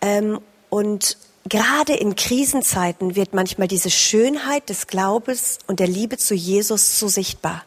Ähm, 0.00 0.40
und 0.70 1.18
gerade 1.48 1.94
in 1.94 2.16
Krisenzeiten 2.16 3.16
wird 3.16 3.34
manchmal 3.34 3.68
diese 3.68 3.90
Schönheit 3.90 4.68
des 4.68 4.86
Glaubens 4.86 5.58
und 5.66 5.78
der 5.78 5.88
Liebe 5.88 6.16
zu 6.16 6.34
Jesus 6.34 6.98
so 6.98 7.08
sichtbar. 7.08 7.64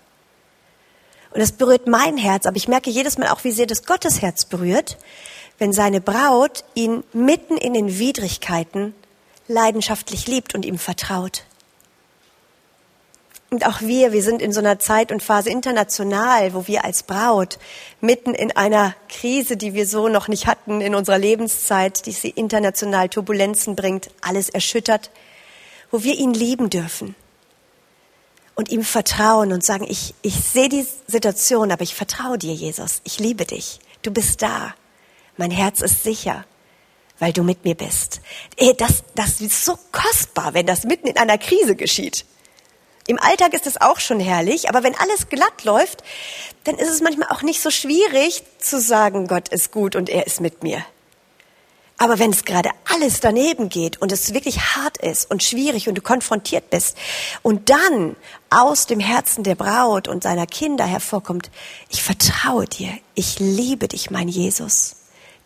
Und 1.31 1.39
das 1.39 1.51
berührt 1.51 1.87
mein 1.87 2.17
Herz, 2.17 2.45
aber 2.45 2.57
ich 2.57 2.67
merke 2.67 2.89
jedes 2.89 3.17
Mal 3.17 3.29
auch, 3.29 3.43
wie 3.43 3.51
sehr 3.51 3.67
das 3.67 3.85
Gottes 3.85 4.21
Herz 4.21 4.45
berührt, 4.45 4.97
wenn 5.59 5.73
seine 5.73 6.01
Braut 6.01 6.63
ihn 6.73 7.03
mitten 7.13 7.57
in 7.57 7.73
den 7.73 7.99
Widrigkeiten 7.99 8.95
leidenschaftlich 9.47 10.27
liebt 10.27 10.55
und 10.55 10.65
ihm 10.65 10.77
vertraut. 10.77 11.43
Und 13.51 13.65
auch 13.65 13.81
wir, 13.81 14.13
wir 14.13 14.21
sind 14.21 14.43
in 14.43 14.53
so 14.53 14.59
einer 14.59 14.77
Zeit 14.77 15.11
und 15.11 15.23
Phase 15.23 15.49
international, 15.49 16.53
wo 16.53 16.67
wir 16.67 16.85
als 16.85 17.01
Braut 17.01 17.57
mitten 17.99 18.35
in 18.35 18.55
einer 18.55 18.95
Krise, 19.09 19.57
die 19.57 19.73
wir 19.73 19.87
so 19.87 20.07
noch 20.07 20.27
nicht 20.27 20.45
hatten 20.45 20.81
in 20.81 20.93
unserer 20.93 21.17
Lebenszeit, 21.17 22.05
die 22.05 22.11
sie 22.11 22.29
international 22.29 23.09
Turbulenzen 23.09 23.75
bringt, 23.75 24.11
alles 24.21 24.49
erschüttert, 24.49 25.09
wo 25.89 26.03
wir 26.03 26.13
ihn 26.15 26.33
lieben 26.33 26.69
dürfen 26.69 27.15
und 28.59 28.67
ihm 28.67 28.83
vertrauen 28.83 29.53
und 29.53 29.63
sagen, 29.63 29.85
ich, 29.87 30.13
ich 30.21 30.35
sehe 30.35 30.67
die 30.67 30.85
Situation, 31.07 31.71
aber 31.71 31.83
ich 31.83 31.95
vertraue 31.95 32.37
dir, 32.37 32.53
Jesus. 32.53 32.99
Ich 33.05 33.17
liebe 33.17 33.45
dich. 33.45 33.79
Du 34.01 34.11
bist 34.11 34.41
da. 34.41 34.75
Mein 35.37 35.49
Herz 35.49 35.79
ist 35.79 36.03
sicher, 36.03 36.43
weil 37.19 37.31
du 37.31 37.41
mit 37.41 37.63
mir 37.63 37.75
bist. 37.75 38.19
Das, 38.77 39.05
das 39.15 39.39
ist 39.39 39.63
so 39.63 39.79
kostbar, 39.93 40.53
wenn 40.55 40.65
das 40.65 40.83
mitten 40.83 41.07
in 41.07 41.15
einer 41.15 41.37
Krise 41.37 41.77
geschieht. 41.77 42.25
Im 43.07 43.17
Alltag 43.17 43.53
ist 43.53 43.65
es 43.65 43.79
auch 43.79 44.01
schon 44.01 44.19
herrlich, 44.19 44.67
aber 44.67 44.83
wenn 44.83 44.95
alles 44.95 45.29
glatt 45.29 45.63
läuft, 45.63 46.03
dann 46.65 46.75
ist 46.75 46.89
es 46.89 46.99
manchmal 46.99 47.29
auch 47.29 47.43
nicht 47.43 47.61
so 47.61 47.69
schwierig 47.69 48.43
zu 48.59 48.81
sagen, 48.81 49.27
Gott 49.27 49.47
ist 49.47 49.71
gut 49.71 49.95
und 49.95 50.09
er 50.09 50.27
ist 50.27 50.41
mit 50.41 50.63
mir. 50.63 50.83
Aber 52.01 52.17
wenn 52.17 52.31
es 52.31 52.45
gerade 52.45 52.69
alles 52.85 53.19
daneben 53.19 53.67
geht 53.67 54.01
und 54.01 54.13
es 54.13 54.33
wirklich 54.33 54.57
hart 54.77 54.97
ist 54.97 55.29
und 55.29 55.43
schwierig 55.43 55.89
und 55.89 55.95
du 55.95 56.01
konfrontiert 56.01 56.69
bist 56.69 56.97
und 57.41 57.69
dann 57.69 58.15
aus 58.49 58.87
dem 58.87 59.01
Herzen 59.01 59.43
der 59.43 59.55
Braut 59.55 60.07
und 60.07 60.23
seiner 60.23 60.47
Kinder 60.47 60.85
hervorkommt, 60.85 61.51
ich 61.89 62.01
vertraue 62.01 62.65
dir, 62.65 62.89
ich 63.15 63.39
liebe 63.39 63.89
dich, 63.89 64.11
mein 64.11 64.29
Jesus. 64.29 64.95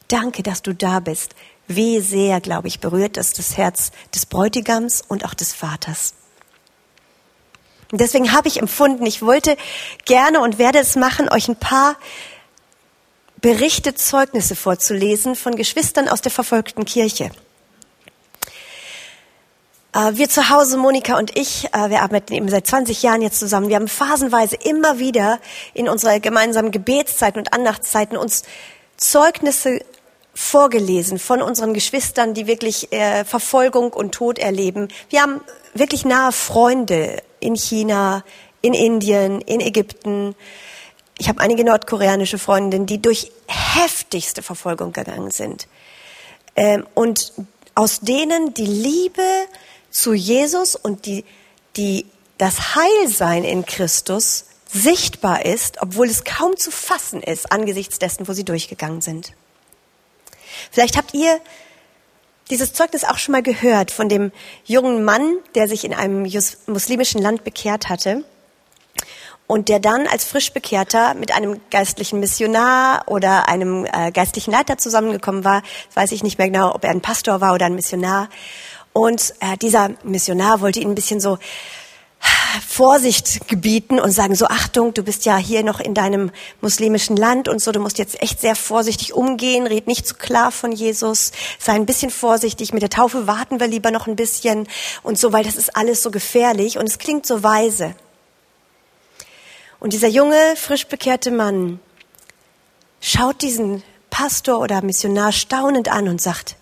Danke, 0.08 0.44
dass 0.44 0.62
du 0.62 0.76
da 0.76 1.00
bist. 1.00 1.34
Wie 1.68 2.00
sehr, 2.02 2.40
glaube 2.40 2.68
ich, 2.68 2.80
berührt 2.80 3.18
das 3.18 3.34
das 3.34 3.58
Herz 3.58 3.92
des 4.14 4.28
Bräutigams 4.28 5.02
und 5.02 5.26
auch 5.26 5.34
des 5.34 5.54
Vaters. 5.54 6.14
Und 7.92 8.00
deswegen 8.00 8.32
habe 8.32 8.48
ich 8.48 8.60
empfunden, 8.60 9.08
ich 9.08 9.24
wollte 9.24 9.58
gerne 10.06 10.40
und 10.40 10.60
werde 10.60 10.78
es 10.80 10.96
machen, 10.96 11.30
euch 11.30 11.48
ein 11.48 11.56
paar 11.56 11.96
Berichte, 13.44 13.94
Zeugnisse 13.94 14.56
vorzulesen 14.56 15.36
von 15.36 15.58
Geschwistern 15.58 16.08
aus 16.08 16.22
der 16.22 16.32
verfolgten 16.32 16.86
Kirche. 16.86 17.30
Äh, 19.94 20.14
wir 20.14 20.30
zu 20.30 20.50
Hause, 20.50 20.78
Monika 20.78 21.18
und 21.18 21.38
ich, 21.38 21.66
äh, 21.74 21.90
wir 21.90 22.04
arbeiten 22.04 22.34
eben 22.34 22.48
seit 22.48 22.66
20 22.66 23.04
Jahren 23.04 23.22
jetzt 23.22 23.40
zusammen. 23.40 23.68
Wir 23.68 23.76
haben 23.76 23.90
phasenweise 23.90 24.56
immer 24.56 24.98
wieder 24.98 25.42
in 25.74 25.90
unserer 25.90 26.22
gemeinsamen 26.22 26.72
Gebetszeiten 26.72 27.38
und 27.38 27.52
Andachtszeiten 27.52 28.16
uns 28.16 28.44
Zeugnisse 28.96 29.82
vorgelesen 30.34 31.20
von 31.20 31.42
unseren 31.42 31.74
Geschwistern, 31.74 32.34
die 32.34 32.48
wirklich 32.48 32.94
äh, 32.94 33.26
Verfolgung 33.26 33.92
und 33.92 34.14
Tod 34.14 34.40
erleben. 34.40 34.88
Wir 35.10 35.22
haben 35.22 35.42
wirklich 35.74 36.06
nahe 36.06 36.32
Freunde 36.32 37.22
in 37.42 37.58
China, 37.58 38.24
in 38.62 38.74
Indien, 38.74 39.42
in 39.42 39.60
Ägypten. 39.60 40.34
Ich 41.18 41.30
habe 41.30 41.40
einige 41.42 41.64
nordkoreanische 41.64 42.40
Freundinnen, 42.40 42.86
die 42.86 43.02
durch 43.02 43.32
heftigste 43.48 44.42
Verfolgung 44.42 44.94
gegangen 44.94 45.32
sind. 45.32 45.68
Ähm, 46.56 46.86
und 46.94 47.34
aus 47.76 48.00
denen 48.02 48.54
die 48.54 48.66
Liebe 48.66 49.28
zu 49.90 50.14
Jesus 50.14 50.76
und 50.76 51.06
die, 51.06 51.24
die, 51.76 52.06
das 52.38 52.76
Heilsein 52.76 53.44
in 53.44 53.66
Christus 53.66 54.46
sichtbar 54.68 55.46
ist, 55.46 55.82
obwohl 55.82 56.08
es 56.08 56.24
kaum 56.24 56.58
zu 56.58 56.72
fassen 56.72 57.22
ist 57.22 57.52
angesichts 57.52 58.00
dessen, 58.00 58.28
wo 58.28 58.34
sie 58.34 58.44
durchgegangen 58.44 59.02
sind. 59.02 59.34
Vielleicht 60.72 60.98
habt 60.98 61.14
ihr 61.14 61.40
dieses 62.50 62.74
Zeugnis 62.74 63.04
auch 63.04 63.18
schon 63.18 63.34
mal 63.34 63.44
gehört 63.44 63.92
von 63.92 64.10
dem 64.10 64.32
jungen 64.66 65.04
Mann, 65.04 65.38
der 65.56 65.68
sich 65.68 65.86
in 65.86 65.94
einem 65.94 66.28
muslimischen 66.68 67.22
Land 67.22 67.44
bekehrt 67.44 67.90
hatte 67.90 68.26
und 69.48 69.70
der 69.70 69.80
dann 69.80 70.08
als 70.08 70.24
Frischbekehrter 70.24 71.14
mit 71.16 71.34
einem 71.34 71.60
geistlichen 71.70 72.20
Missionar 72.20 73.04
oder 73.08 73.50
einem 73.50 73.86
äh, 73.86 74.12
geistlichen 74.12 74.52
Leiter 74.52 74.78
zusammengekommen 74.78 75.44
war. 75.44 75.62
weiß 75.94 76.12
ich 76.12 76.24
nicht 76.24 76.38
mehr 76.38 76.50
genau, 76.50 76.74
ob 76.74 76.84
er 76.84 76.92
ein 76.92 77.02
Pastor 77.02 77.42
war 77.42 77.54
oder 77.54 77.66
ein 77.66 77.76
Missionar. 77.76 78.30
Und 78.94 79.34
äh, 79.40 79.58
dieser 79.58 79.92
Missionar 80.04 80.62
wollte 80.62 80.80
ihn 80.80 80.90
ein 80.90 80.96
bisschen 80.96 81.20
so 81.20 81.38
Vorsicht 82.68 83.48
gebieten 83.48 84.00
und 84.00 84.12
sagen 84.12 84.36
so, 84.36 84.46
Achtung, 84.46 84.94
du 84.94 85.04
bist 85.04 85.26
ja 85.26 85.38
hier 85.38 85.64
noch 85.64 85.80
in 85.80 85.94
deinem 85.94 86.32
muslimischen 86.62 87.18
Land 87.18 87.48
und 87.48 87.62
so, 87.62 87.72
du 87.72 87.80
musst 87.80 87.98
jetzt 87.98 88.22
echt 88.22 88.40
sehr 88.40 88.56
vorsichtig 88.56 89.14
umgehen, 89.14 89.68
red 89.68 89.88
nicht 89.88 90.08
zu 90.08 90.16
klar 90.16 90.52
von 90.52 90.72
Jesus, 90.72 91.32
sei 91.60 91.74
ein 91.74 91.86
bisschen 91.86 92.12
vorsichtig, 92.12 92.72
mit 92.72 92.82
der 92.82 92.90
Taufe 92.90 93.28
warten 93.28 93.60
wir 93.60 93.68
lieber 93.68 93.92
noch 93.92 94.08
ein 94.08 94.16
bisschen 94.16 94.68
und 95.02 95.20
so, 95.20 95.34
weil 95.34 95.44
das 95.44 95.56
ist 95.56 95.76
alles 95.76 96.02
so 96.02 96.12
gefährlich 96.12 96.78
und 96.78 96.88
es 96.88 96.98
klingt 96.98 97.26
so 97.26 97.44
weise. 97.44 97.96
Und 99.84 99.92
dieser 99.92 100.08
junge, 100.08 100.56
frisch 100.56 100.88
bekehrte 100.88 101.30
Mann 101.30 101.78
schaut 103.02 103.42
diesen 103.42 103.84
Pastor 104.10 104.62
oder 104.62 104.82
Missionar 104.82 105.34
staunend 105.34 105.90
an 105.90 106.08
und 106.08 106.22
sagt, 106.22 106.56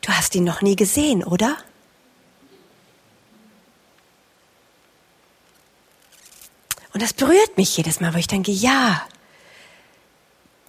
du 0.00 0.10
hast 0.10 0.34
ihn 0.34 0.44
noch 0.44 0.62
nie 0.62 0.76
gesehen, 0.76 1.22
oder? 1.22 1.58
Und 6.94 7.02
das 7.02 7.12
berührt 7.12 7.58
mich 7.58 7.76
jedes 7.76 8.00
Mal, 8.00 8.14
wo 8.14 8.18
ich 8.18 8.28
denke, 8.28 8.50
ja, 8.50 9.06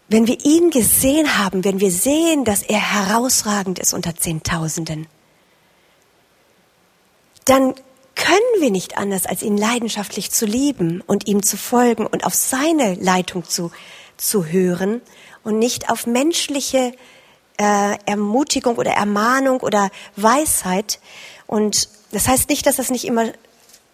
wenn 0.10 0.28
wir 0.28 0.44
ihn 0.44 0.70
gesehen 0.70 1.38
haben, 1.38 1.64
wenn 1.64 1.80
wir 1.80 1.92
sehen, 1.92 2.44
dass 2.44 2.62
er 2.62 2.82
herausragend 2.82 3.80
ist 3.80 3.94
unter 3.94 4.18
Zehntausenden, 4.18 5.08
dann 7.46 7.74
können 8.18 8.60
wir 8.60 8.72
nicht 8.72 8.98
anders, 8.98 9.26
als 9.26 9.44
ihn 9.44 9.58
leidenschaftlich 9.58 10.32
zu 10.32 10.46
lieben 10.46 11.02
und 11.06 11.28
ihm 11.28 11.44
zu 11.44 11.56
folgen 11.56 12.06
und 12.06 12.26
auf 12.26 12.34
seine 12.34 12.96
Leitung 12.96 13.46
zu, 13.46 13.72
zu 14.18 14.46
hören 14.46 15.02
und 15.44 15.60
nicht 15.60 15.90
auf 15.90 16.08
menschliche 16.08 16.94
äh, 17.58 17.98
Ermutigung 18.06 18.76
oder 18.78 18.92
Ermahnung 18.92 19.62
oder 19.62 19.90
Weisheit. 20.16 21.00
Und 21.46 21.90
das 22.12 22.28
heißt 22.28 22.50
nicht, 22.50 22.66
dass 22.66 22.76
das 22.76 22.90
nicht 22.90 23.06
immer 23.06 23.32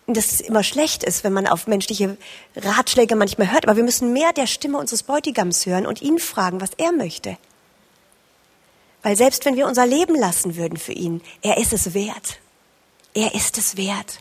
dass 0.05 0.33
es 0.33 0.41
immer 0.41 0.63
schlecht 0.63 1.03
ist, 1.03 1.23
wenn 1.23 1.31
man 1.31 1.47
auf 1.47 1.65
menschliche 1.65 2.17
Ratschläge 2.57 3.15
manchmal 3.15 3.53
hört, 3.53 3.65
aber 3.65 3.77
wir 3.77 3.85
müssen 3.85 4.11
mehr 4.11 4.33
der 4.33 4.47
Stimme 4.47 4.77
unseres 4.77 5.03
Bräutigams 5.03 5.65
hören 5.65 5.85
und 5.85 6.01
ihn 6.01 6.19
fragen, 6.19 6.59
was 6.59 6.71
er 6.77 6.91
möchte. 6.91 7.37
Weil 9.01 9.15
selbst 9.15 9.45
wenn 9.45 9.55
wir 9.55 9.65
unser 9.65 9.85
Leben 9.85 10.15
lassen 10.15 10.57
würden 10.57 10.77
für 10.77 10.91
ihn, 10.91 11.21
er 11.41 11.57
ist 11.57 11.71
es 11.71 11.93
wert. 11.93 12.39
Er 13.13 13.35
ist 13.35 13.57
es 13.57 13.77
wert. 13.77 14.19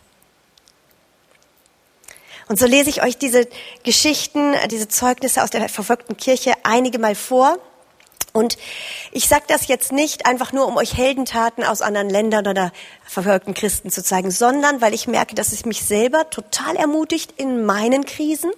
Und 2.48 2.59
so 2.59 2.66
lese 2.66 2.90
ich 2.90 3.02
euch 3.02 3.16
diese 3.16 3.48
Geschichten, 3.83 4.55
diese 4.70 4.88
Zeugnisse 4.88 5.42
aus 5.42 5.50
der 5.50 5.68
verfolgten 5.68 6.16
Kirche 6.16 6.52
einige 6.64 6.98
Mal 6.98 7.14
vor. 7.14 7.59
Und 8.33 8.57
ich 9.11 9.28
sage 9.28 9.44
das 9.48 9.68
jetzt 9.68 9.92
nicht 9.92 10.26
einfach 10.26 10.52
nur, 10.52 10.66
um 10.66 10.76
euch 10.76 10.96
Heldentaten 10.96 11.64
aus 11.64 11.83
anderen 11.83 12.09
Ländern 12.09 12.46
oder 12.46 12.72
verfolgten 13.05 13.55
Christen 13.55 13.90
zu 13.90 14.02
zeigen, 14.02 14.31
sondern 14.31 14.81
weil 14.81 14.94
ich 14.94 15.07
merke, 15.07 15.35
dass 15.35 15.52
es 15.52 15.66
mich 15.66 15.85
selber 15.85 16.31
total 16.31 16.76
ermutigt 16.76 17.35
in 17.37 17.64
meinen 17.64 18.07
Krisen. 18.07 18.50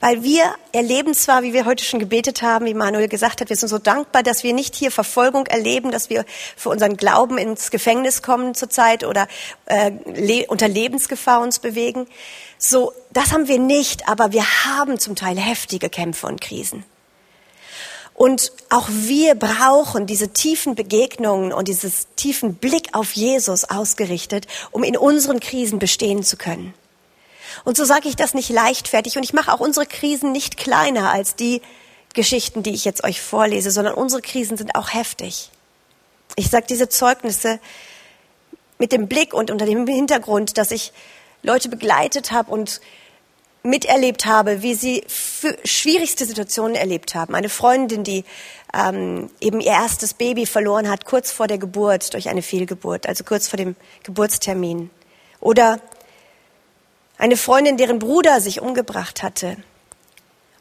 Weil 0.00 0.22
wir 0.22 0.54
erleben 0.72 1.12
zwar, 1.12 1.42
wie 1.42 1.52
wir 1.52 1.66
heute 1.66 1.84
schon 1.84 2.00
gebetet 2.00 2.40
haben, 2.40 2.64
wie 2.64 2.72
Manuel 2.72 3.06
gesagt 3.06 3.42
hat, 3.42 3.50
wir 3.50 3.56
sind 3.56 3.68
so 3.68 3.78
dankbar, 3.78 4.22
dass 4.22 4.42
wir 4.42 4.54
nicht 4.54 4.74
hier 4.74 4.90
Verfolgung 4.90 5.46
erleben, 5.46 5.90
dass 5.90 6.08
wir 6.08 6.24
für 6.56 6.70
unseren 6.70 6.96
Glauben 6.96 7.36
ins 7.36 7.70
Gefängnis 7.70 8.22
kommen 8.22 8.54
zurzeit 8.54 9.04
oder 9.04 9.28
äh, 9.66 10.46
unter 10.48 10.68
Lebensgefahr 10.68 11.42
uns 11.42 11.58
bewegen. 11.58 12.06
So, 12.56 12.94
das 13.12 13.32
haben 13.32 13.46
wir 13.46 13.58
nicht, 13.58 14.08
aber 14.08 14.32
wir 14.32 14.44
haben 14.64 14.98
zum 14.98 15.16
Teil 15.16 15.36
heftige 15.36 15.90
Kämpfe 15.90 16.26
und 16.26 16.40
Krisen. 16.40 16.84
Und 18.14 18.52
auch 18.70 18.88
wir 18.90 19.34
brauchen 19.34 20.06
diese 20.06 20.28
tiefen 20.28 20.74
Begegnungen 20.74 21.52
und 21.52 21.68
dieses 21.68 22.06
tiefen 22.16 22.54
Blick 22.54 22.88
auf 22.92 23.12
Jesus 23.12 23.64
ausgerichtet, 23.64 24.46
um 24.70 24.82
in 24.82 24.96
unseren 24.96 25.40
Krisen 25.40 25.78
bestehen 25.78 26.22
zu 26.22 26.36
können. 26.36 26.74
Und 27.64 27.76
so 27.76 27.84
sage 27.84 28.08
ich 28.08 28.16
das 28.16 28.34
nicht 28.34 28.50
leichtfertig 28.50 29.16
und 29.16 29.22
ich 29.22 29.32
mache 29.32 29.52
auch 29.52 29.60
unsere 29.60 29.86
Krisen 29.86 30.32
nicht 30.32 30.56
kleiner 30.56 31.12
als 31.12 31.36
die 31.36 31.62
Geschichten, 32.14 32.62
die 32.62 32.74
ich 32.74 32.84
jetzt 32.84 33.04
euch 33.04 33.20
vorlese, 33.20 33.70
sondern 33.70 33.94
unsere 33.94 34.22
Krisen 34.22 34.56
sind 34.56 34.74
auch 34.74 34.92
heftig. 34.92 35.50
Ich 36.36 36.48
sage 36.48 36.66
diese 36.68 36.88
Zeugnisse 36.88 37.60
mit 38.78 38.92
dem 38.92 39.08
Blick 39.08 39.34
und 39.34 39.50
unter 39.50 39.66
dem 39.66 39.86
Hintergrund, 39.86 40.58
dass 40.58 40.70
ich 40.70 40.92
Leute 41.42 41.68
begleitet 41.68 42.32
habe 42.32 42.50
und 42.50 42.80
miterlebt 43.62 44.24
habe, 44.26 44.62
wie 44.62 44.74
sie 44.74 45.04
schwierigste 45.64 46.24
Situationen 46.24 46.74
erlebt 46.74 47.14
haben. 47.14 47.34
Eine 47.34 47.50
Freundin, 47.50 48.04
die 48.04 48.24
ähm, 48.72 49.30
eben 49.40 49.60
ihr 49.60 49.72
erstes 49.72 50.14
Baby 50.14 50.46
verloren 50.46 50.88
hat, 50.88 51.04
kurz 51.04 51.30
vor 51.30 51.46
der 51.46 51.58
Geburt 51.58 52.14
durch 52.14 52.28
eine 52.28 52.42
Fehlgeburt, 52.42 53.06
also 53.06 53.22
kurz 53.24 53.48
vor 53.48 53.58
dem 53.58 53.76
Geburtstermin. 54.02 54.90
Oder 55.40 55.80
eine 57.20 57.36
Freundin, 57.36 57.76
deren 57.76 57.98
Bruder 57.98 58.40
sich 58.40 58.62
umgebracht 58.62 59.22
hatte 59.22 59.58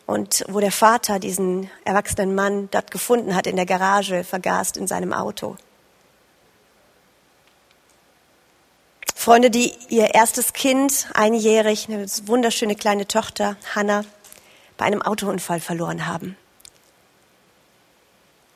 und 0.06 0.44
wo 0.50 0.60
der 0.60 0.74
Vater 0.74 1.18
diesen 1.18 1.72
erwachsenen 1.86 2.36
Mann 2.36 2.68
dort 2.72 2.92
gefunden 2.92 3.34
hat 3.34 3.48
in 3.48 3.56
der 3.56 3.66
Garage, 3.66 4.26
vergast 4.26 4.76
in 4.76 4.86
seinem 4.86 5.14
Auto. 5.14 5.56
Freunde, 9.16 9.50
die 9.50 9.74
ihr 9.88 10.14
erstes 10.14 10.52
Kind, 10.52 11.08
einjährig, 11.14 11.88
eine 11.88 12.06
wunderschöne 12.26 12.76
kleine 12.76 13.08
Tochter, 13.08 13.56
Hannah, 13.74 14.04
bei 14.78 14.86
einem 14.86 15.02
Autounfall 15.02 15.62
verloren 15.62 16.08
haben. 16.08 16.38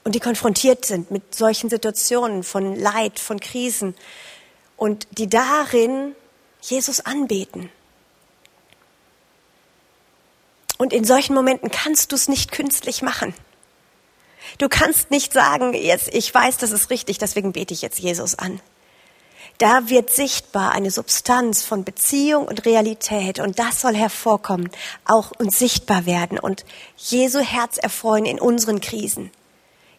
Und 0.03 0.15
die 0.15 0.19
konfrontiert 0.19 0.83
sind 0.83 1.09
mit 1.09 1.35
solchen 1.35 1.69
Situationen 1.69 2.43
von 2.43 2.75
Leid, 2.75 3.19
von 3.19 3.39
Krisen 3.39 3.95
und 4.75 5.07
die 5.11 5.29
darin 5.29 6.15
Jesus 6.61 6.99
anbeten. 6.99 7.69
Und 10.83 10.91
in 10.91 11.05
solchen 11.05 11.33
Momenten 11.33 11.71
kannst 11.71 12.11
du 12.11 12.17
es 12.17 12.27
nicht 12.27 12.51
künstlich 12.51 13.01
machen. 13.01 13.33
Du 14.57 14.67
kannst 14.67 15.11
nicht 15.11 15.31
sagen, 15.31 15.73
jetzt, 15.73 16.13
ich 16.13 16.33
weiß, 16.33 16.57
das 16.57 16.71
ist 16.71 16.89
richtig, 16.89 17.17
deswegen 17.19 17.53
bete 17.53 17.73
ich 17.73 17.81
jetzt 17.81 17.99
Jesus 17.99 18.35
an. 18.35 18.59
Da 19.59 19.87
wird 19.87 20.09
sichtbar 20.09 20.73
eine 20.73 20.91
Substanz 20.91 21.63
von 21.63 21.85
Beziehung 21.85 22.45
und 22.45 22.65
Realität 22.65 23.39
und 23.39 23.59
das 23.59 23.79
soll 23.79 23.95
hervorkommen, 23.95 24.69
auch 25.05 25.31
und 25.39 25.55
sichtbar 25.55 26.05
werden 26.05 26.37
und 26.37 26.65
Jesu 26.97 27.39
Herz 27.39 27.77
erfreuen 27.77 28.25
in 28.25 28.37
unseren 28.37 28.81
Krisen, 28.81 29.31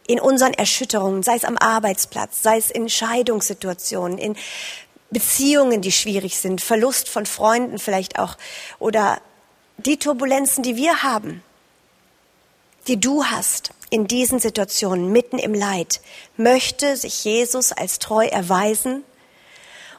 in 0.07 0.20
unseren 0.20 0.53
Erschütterungen, 0.53 1.23
sei 1.23 1.37
es 1.37 1.47
am 1.47 1.57
Arbeitsplatz, 1.57 2.42
sei 2.42 2.59
es 2.59 2.70
in 2.70 2.90
Scheidungssituationen, 2.90 4.18
in 4.18 4.37
Beziehungen, 5.11 5.81
die 5.81 5.92
schwierig 5.92 6.37
sind, 6.37 6.61
Verlust 6.61 7.09
von 7.09 7.25
Freunden 7.25 7.79
vielleicht 7.79 8.18
auch 8.18 8.37
oder 8.79 9.23
die 9.77 9.99
Turbulenzen, 9.99 10.63
die 10.63 10.77
wir 10.77 11.03
haben, 11.03 11.43
die 12.87 13.01
du 13.01 13.25
hast 13.25 13.71
in 13.91 14.07
diesen 14.07 14.39
Situationen 14.39 15.11
mitten 15.11 15.39
im 15.39 15.55
Leid, 15.55 16.01
möchte 16.37 16.97
sich 16.97 17.25
Jesus 17.25 17.73
als 17.73 17.99
treu 17.99 18.27
erweisen 18.27 19.05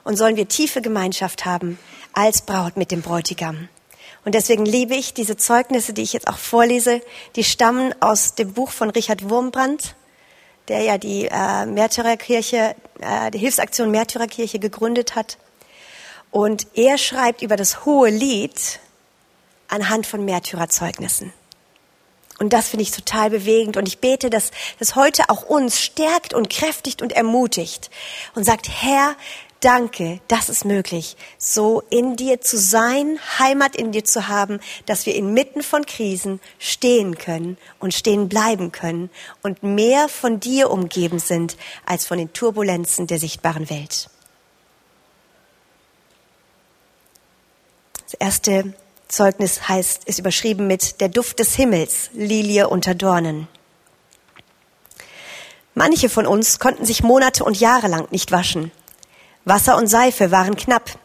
und 0.04 0.16
sollen 0.16 0.36
wir 0.36 0.48
tiefe 0.48 0.82
Gemeinschaft 0.82 1.44
haben 1.44 1.78
als 2.12 2.42
Braut 2.42 2.76
mit 2.76 2.90
dem 2.90 3.02
Bräutigam. 3.02 3.68
Und 4.24 4.34
deswegen 4.34 4.66
liebe 4.66 4.94
ich 4.94 5.14
diese 5.14 5.36
Zeugnisse, 5.36 5.92
die 5.92 6.02
ich 6.02 6.12
jetzt 6.12 6.26
auch 6.26 6.38
vorlese, 6.38 7.00
die 7.36 7.44
stammen 7.44 7.94
aus 8.00 8.34
dem 8.34 8.54
Buch 8.54 8.70
von 8.70 8.90
Richard 8.90 9.30
Wurmbrand, 9.30 9.94
der 10.68 10.80
ja 10.80 10.98
die 10.98 11.28
äh, 11.30 11.66
Märtyrerkirche, 11.66 12.74
äh, 13.00 13.30
die 13.30 13.38
Hilfsaktion 13.38 13.90
Märtyrerkirche 13.90 14.58
gegründet 14.58 15.14
hat. 15.14 15.38
Und 16.32 16.66
er 16.74 16.98
schreibt 16.98 17.42
über 17.42 17.56
das 17.56 17.84
hohe 17.84 18.10
Lied 18.10 18.80
anhand 19.68 20.06
von 20.06 20.24
Märtyrerzeugnissen. 20.24 21.32
Und 22.38 22.52
das 22.52 22.68
finde 22.68 22.82
ich 22.82 22.90
total 22.90 23.30
bewegend. 23.30 23.76
Und 23.76 23.88
ich 23.88 23.98
bete, 23.98 24.28
dass 24.28 24.50
das 24.78 24.94
heute 24.94 25.30
auch 25.30 25.42
uns 25.42 25.80
stärkt 25.80 26.34
und 26.34 26.50
kräftigt 26.50 27.00
und 27.00 27.12
ermutigt 27.12 27.90
und 28.34 28.44
sagt, 28.44 28.68
Herr, 28.68 29.16
danke, 29.60 30.20
das 30.28 30.50
ist 30.50 30.66
möglich, 30.66 31.16
so 31.38 31.82
in 31.88 32.16
dir 32.16 32.42
zu 32.42 32.58
sein, 32.58 33.18
Heimat 33.38 33.74
in 33.74 33.90
dir 33.90 34.04
zu 34.04 34.28
haben, 34.28 34.60
dass 34.84 35.06
wir 35.06 35.14
inmitten 35.14 35.62
von 35.62 35.86
Krisen 35.86 36.40
stehen 36.58 37.16
können 37.16 37.56
und 37.78 37.94
stehen 37.94 38.28
bleiben 38.28 38.70
können 38.70 39.08
und 39.42 39.62
mehr 39.62 40.08
von 40.08 40.40
dir 40.40 40.70
umgeben 40.70 41.18
sind 41.18 41.56
als 41.86 42.06
von 42.06 42.18
den 42.18 42.32
Turbulenzen 42.34 43.06
der 43.06 43.18
sichtbaren 43.18 43.70
Welt. 43.70 44.10
Das 48.04 48.14
erste 48.14 48.74
Zeugnis 49.16 49.66
heißt, 49.66 50.04
ist 50.04 50.18
überschrieben 50.18 50.66
mit 50.66 51.00
der 51.00 51.08
Duft 51.08 51.38
des 51.38 51.54
Himmels, 51.54 52.10
Lilie 52.12 52.68
unter 52.68 52.94
Dornen. 52.94 53.48
Manche 55.72 56.10
von 56.10 56.26
uns 56.26 56.58
konnten 56.58 56.84
sich 56.84 57.02
Monate 57.02 57.42
und 57.42 57.58
Jahre 57.58 57.88
lang 57.88 58.08
nicht 58.10 58.30
waschen. 58.30 58.72
Wasser 59.46 59.78
und 59.78 59.86
Seife 59.86 60.32
waren 60.32 60.54
knapp. 60.54 60.98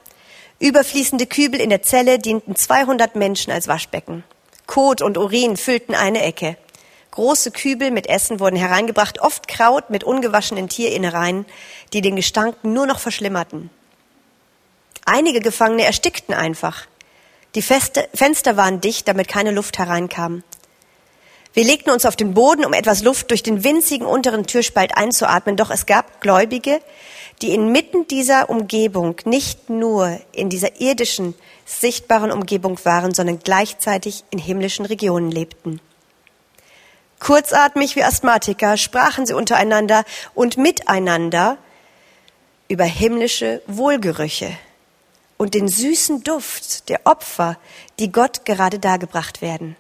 Überfließende 0.59 1.25
Kübel 1.25 1.61
in 1.61 1.69
der 1.69 1.83
Zelle 1.83 2.19
dienten 2.19 2.53
200 2.53 3.15
Menschen 3.15 3.53
als 3.53 3.69
Waschbecken. 3.69 4.25
Kot 4.67 5.01
und 5.01 5.17
Urin 5.17 5.55
füllten 5.55 5.95
eine 5.95 6.21
Ecke. 6.21 6.57
Große 7.11 7.51
Kübel 7.51 7.91
mit 7.91 8.07
Essen 8.07 8.41
wurden 8.41 8.57
hereingebracht, 8.57 9.21
oft 9.21 9.47
Kraut 9.47 9.89
mit 9.89 10.03
ungewaschenen 10.03 10.67
Tierinnereien, 10.67 11.45
die 11.93 12.01
den 12.01 12.17
Gestank 12.17 12.61
nur 12.63 12.87
noch 12.87 12.99
verschlimmerten. 12.99 13.69
Einige 15.05 15.39
Gefangene 15.39 15.85
erstickten 15.85 16.35
einfach. 16.35 16.87
Die 17.55 17.61
Feste, 17.61 18.07
Fenster 18.13 18.55
waren 18.55 18.79
dicht, 18.79 19.07
damit 19.07 19.27
keine 19.27 19.51
Luft 19.51 19.77
hereinkam. 19.77 20.43
Wir 21.53 21.65
legten 21.65 21.89
uns 21.89 22.05
auf 22.05 22.15
den 22.15 22.33
Boden, 22.33 22.63
um 22.63 22.71
etwas 22.71 23.03
Luft 23.03 23.29
durch 23.29 23.43
den 23.43 23.65
winzigen 23.65 24.07
unteren 24.07 24.47
Türspalt 24.47 24.95
einzuatmen, 24.95 25.57
doch 25.57 25.69
es 25.69 25.85
gab 25.85 26.21
Gläubige, 26.21 26.79
die 27.41 27.53
inmitten 27.53 28.07
dieser 28.07 28.49
Umgebung 28.49 29.17
nicht 29.25 29.69
nur 29.69 30.21
in 30.31 30.49
dieser 30.49 30.79
irdischen, 30.79 31.35
sichtbaren 31.65 32.31
Umgebung 32.31 32.79
waren, 32.85 33.13
sondern 33.13 33.39
gleichzeitig 33.39 34.23
in 34.29 34.39
himmlischen 34.39 34.85
Regionen 34.85 35.29
lebten. 35.29 35.81
Kurzatmig 37.19 37.97
wie 37.97 38.03
Asthmatiker 38.03 38.77
sprachen 38.77 39.25
sie 39.25 39.33
untereinander 39.33 40.05
und 40.33 40.55
miteinander 40.55 41.57
über 42.69 42.85
himmlische 42.85 43.61
Wohlgerüche 43.67 44.57
und 45.41 45.55
den 45.55 45.67
süßen 45.67 46.21
Duft 46.21 46.87
der 46.87 47.01
Opfer, 47.05 47.57
die 47.97 48.11
Gott 48.11 48.45
gerade 48.45 48.77
dargebracht 48.77 49.41
werden. 49.41 49.75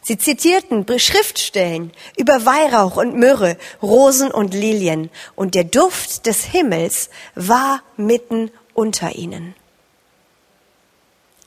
Sie 0.00 0.16
zitierten 0.16 0.86
Schriftstellen 0.98 1.92
über 2.16 2.46
Weihrauch 2.46 2.96
und 2.96 3.14
Myrrhe, 3.14 3.58
Rosen 3.82 4.30
und 4.30 4.54
Lilien, 4.54 5.10
und 5.36 5.54
der 5.54 5.64
Duft 5.64 6.24
des 6.24 6.44
Himmels 6.44 7.10
war 7.34 7.82
mitten 7.98 8.50
unter 8.72 9.16
ihnen. 9.16 9.54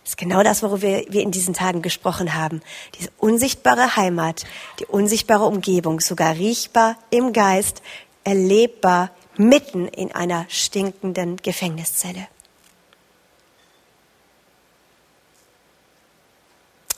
Das 0.03 0.11
ist 0.11 0.17
genau 0.17 0.43
das, 0.43 0.61
worüber 0.61 0.87
wir 0.87 1.23
in 1.23 1.31
diesen 1.31 1.55
Tagen 1.55 1.81
gesprochen 1.81 2.35
haben. 2.35 2.61
Diese 2.99 3.09
unsichtbare 3.17 3.95
Heimat, 3.95 4.43
die 4.77 4.85
unsichtbare 4.85 5.45
Umgebung, 5.45 6.01
sogar 6.01 6.35
riechbar 6.35 6.97
im 7.09 7.33
Geist, 7.33 7.81
erlebbar 8.23 9.09
mitten 9.37 9.87
in 9.87 10.11
einer 10.11 10.45
stinkenden 10.49 11.37
Gefängniszelle. 11.37 12.27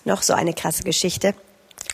Noch 0.06 0.22
so 0.22 0.34
eine 0.34 0.54
krasse 0.54 0.84
Geschichte. 0.84 1.34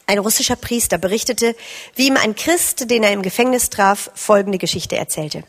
Ein 0.05 0.19
russischer 0.19 0.57
Priester 0.57 0.97
berichtete, 0.97 1.55
wie 1.95 2.07
ihm 2.07 2.17
ein 2.17 2.35
Christ, 2.35 2.89
den 2.89 3.03
er 3.03 3.13
im 3.13 3.21
Gefängnis 3.21 3.69
traf, 3.69 4.11
folgende 4.13 4.57
Geschichte 4.57 4.97
erzählte. 4.97 5.43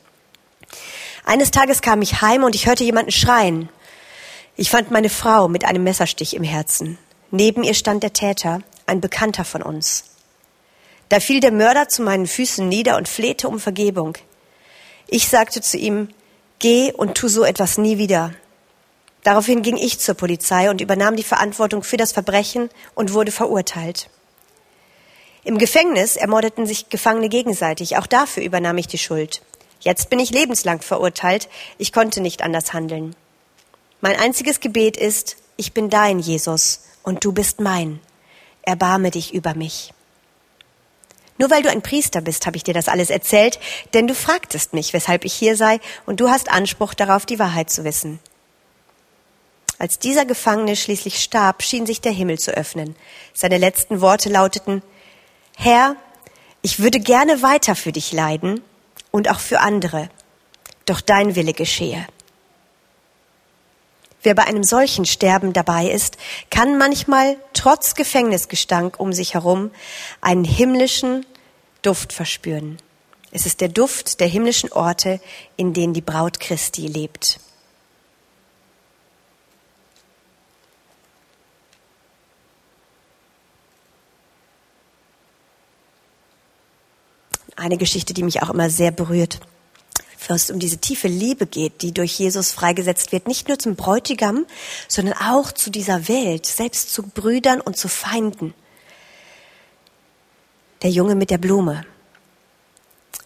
Eines 1.24 1.50
Tages 1.50 1.82
kam 1.82 2.02
ich 2.02 2.22
heim 2.22 2.44
und 2.44 2.54
ich 2.54 2.66
hörte 2.66 2.84
jemanden 2.84 3.10
schreien. 3.12 3.68
Ich 4.56 4.70
fand 4.70 4.90
meine 4.90 5.10
Frau 5.10 5.48
mit 5.48 5.64
einem 5.64 5.82
Messerstich 5.82 6.34
im 6.34 6.44
Herzen. 6.44 6.98
Neben 7.32 7.64
ihr 7.64 7.74
stand 7.74 8.02
der 8.02 8.12
Täter, 8.12 8.60
ein 8.86 9.00
Bekannter 9.00 9.44
von 9.44 9.62
uns. 9.62 10.04
Da 11.08 11.18
fiel 11.20 11.40
der 11.40 11.52
Mörder 11.52 11.88
zu 11.88 12.02
meinen 12.02 12.26
Füßen 12.26 12.68
nieder 12.68 12.96
und 12.96 13.08
flehte 13.08 13.48
um 13.48 13.58
Vergebung. 13.58 14.16
Ich 15.08 15.28
sagte 15.28 15.60
zu 15.60 15.76
ihm, 15.76 16.08
geh 16.58 16.92
und 16.92 17.16
tu 17.16 17.28
so 17.28 17.44
etwas 17.44 17.78
nie 17.78 17.98
wieder. 17.98 18.34
Daraufhin 19.24 19.62
ging 19.62 19.76
ich 19.76 20.00
zur 20.00 20.14
Polizei 20.14 20.68
und 20.68 20.80
übernahm 20.80 21.16
die 21.16 21.22
Verantwortung 21.22 21.84
für 21.84 21.96
das 21.96 22.12
Verbrechen 22.12 22.70
und 22.94 23.12
wurde 23.12 23.30
verurteilt. 23.30 24.08
Im 25.44 25.58
Gefängnis 25.58 26.16
ermordeten 26.16 26.66
sich 26.66 26.88
Gefangene 26.88 27.28
gegenseitig. 27.28 27.96
Auch 27.96 28.06
dafür 28.06 28.42
übernahm 28.42 28.78
ich 28.78 28.86
die 28.86 28.98
Schuld. 28.98 29.42
Jetzt 29.80 30.10
bin 30.10 30.20
ich 30.20 30.30
lebenslang 30.30 30.80
verurteilt. 30.80 31.48
Ich 31.78 31.92
konnte 31.92 32.20
nicht 32.20 32.42
anders 32.42 32.72
handeln. 32.72 33.16
Mein 34.00 34.18
einziges 34.18 34.60
Gebet 34.60 34.96
ist, 34.96 35.36
ich 35.56 35.72
bin 35.72 35.90
dein, 35.90 36.18
Jesus, 36.18 36.82
und 37.02 37.24
du 37.24 37.32
bist 37.32 37.60
mein. 37.60 38.00
Erbarme 38.62 39.10
dich 39.10 39.34
über 39.34 39.54
mich. 39.54 39.92
Nur 41.38 41.50
weil 41.50 41.62
du 41.62 41.70
ein 41.70 41.82
Priester 41.82 42.20
bist, 42.20 42.46
habe 42.46 42.56
ich 42.56 42.62
dir 42.62 42.74
das 42.74 42.88
alles 42.88 43.10
erzählt, 43.10 43.58
denn 43.94 44.06
du 44.06 44.14
fragtest 44.14 44.74
mich, 44.74 44.92
weshalb 44.92 45.24
ich 45.24 45.32
hier 45.32 45.56
sei, 45.56 45.80
und 46.06 46.20
du 46.20 46.28
hast 46.28 46.50
Anspruch 46.50 46.94
darauf, 46.94 47.26
die 47.26 47.38
Wahrheit 47.38 47.70
zu 47.70 47.84
wissen. 47.84 48.20
Als 49.78 49.98
dieser 49.98 50.24
Gefangene 50.24 50.76
schließlich 50.76 51.22
starb, 51.22 51.62
schien 51.62 51.86
sich 51.86 52.00
der 52.00 52.12
Himmel 52.12 52.38
zu 52.38 52.52
öffnen. 52.52 52.94
Seine 53.34 53.58
letzten 53.58 54.00
Worte 54.00 54.28
lauteten, 54.28 54.82
Herr, 55.56 55.96
ich 56.62 56.78
würde 56.78 57.00
gerne 57.00 57.42
weiter 57.42 57.74
für 57.74 57.92
dich 57.92 58.12
leiden 58.12 58.62
und 59.10 59.28
auch 59.28 59.40
für 59.40 59.60
andere, 59.60 60.08
doch 60.86 61.00
dein 61.00 61.34
Wille 61.34 61.52
geschehe. 61.52 62.06
Wer 64.22 64.36
bei 64.36 64.44
einem 64.44 64.62
solchen 64.62 65.04
Sterben 65.04 65.52
dabei 65.52 65.88
ist, 65.90 66.16
kann 66.48 66.78
manchmal 66.78 67.36
trotz 67.54 67.94
Gefängnisgestank 67.94 69.00
um 69.00 69.12
sich 69.12 69.34
herum 69.34 69.72
einen 70.20 70.44
himmlischen 70.44 71.26
Duft 71.82 72.12
verspüren. 72.12 72.78
Es 73.32 73.46
ist 73.46 73.60
der 73.60 73.68
Duft 73.68 74.20
der 74.20 74.28
himmlischen 74.28 74.70
Orte, 74.70 75.20
in 75.56 75.72
denen 75.72 75.94
die 75.94 76.02
Braut 76.02 76.38
Christi 76.38 76.86
lebt. 76.86 77.40
Eine 87.56 87.76
Geschichte, 87.76 88.14
die 88.14 88.22
mich 88.22 88.42
auch 88.42 88.50
immer 88.50 88.70
sehr 88.70 88.90
berührt 88.90 89.40
wo 90.28 90.34
es 90.34 90.50
um 90.50 90.58
diese 90.58 90.78
tiefe 90.78 91.08
Liebe 91.08 91.46
geht, 91.46 91.82
die 91.82 91.92
durch 91.92 92.18
Jesus 92.18 92.52
freigesetzt 92.52 93.12
wird, 93.12 93.26
nicht 93.26 93.48
nur 93.48 93.58
zum 93.58 93.76
Bräutigam, 93.76 94.46
sondern 94.88 95.14
auch 95.14 95.52
zu 95.52 95.70
dieser 95.70 96.08
Welt, 96.08 96.46
selbst 96.46 96.92
zu 96.92 97.02
Brüdern 97.02 97.60
und 97.60 97.76
zu 97.76 97.88
Feinden. 97.88 98.54
Der 100.82 100.90
Junge 100.90 101.14
mit 101.14 101.30
der 101.30 101.38
Blume. 101.38 101.84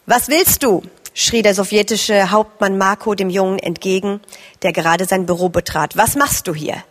Was 0.07 0.29
willst 0.29 0.62
du? 0.62 0.83
schrie 1.15 1.41
der 1.41 1.55
sowjetische 1.55 2.31
Hauptmann 2.31 2.77
Marco 2.77 3.15
dem 3.15 3.31
Jungen 3.31 3.59
entgegen, 3.59 4.21
der 4.62 4.73
gerade 4.73 5.07
sein 5.07 5.25
Büro 5.25 5.49
betrat. 5.49 5.97
Was 5.97 6.15
machst 6.15 6.47
du 6.47 6.55
hier? 6.55 6.85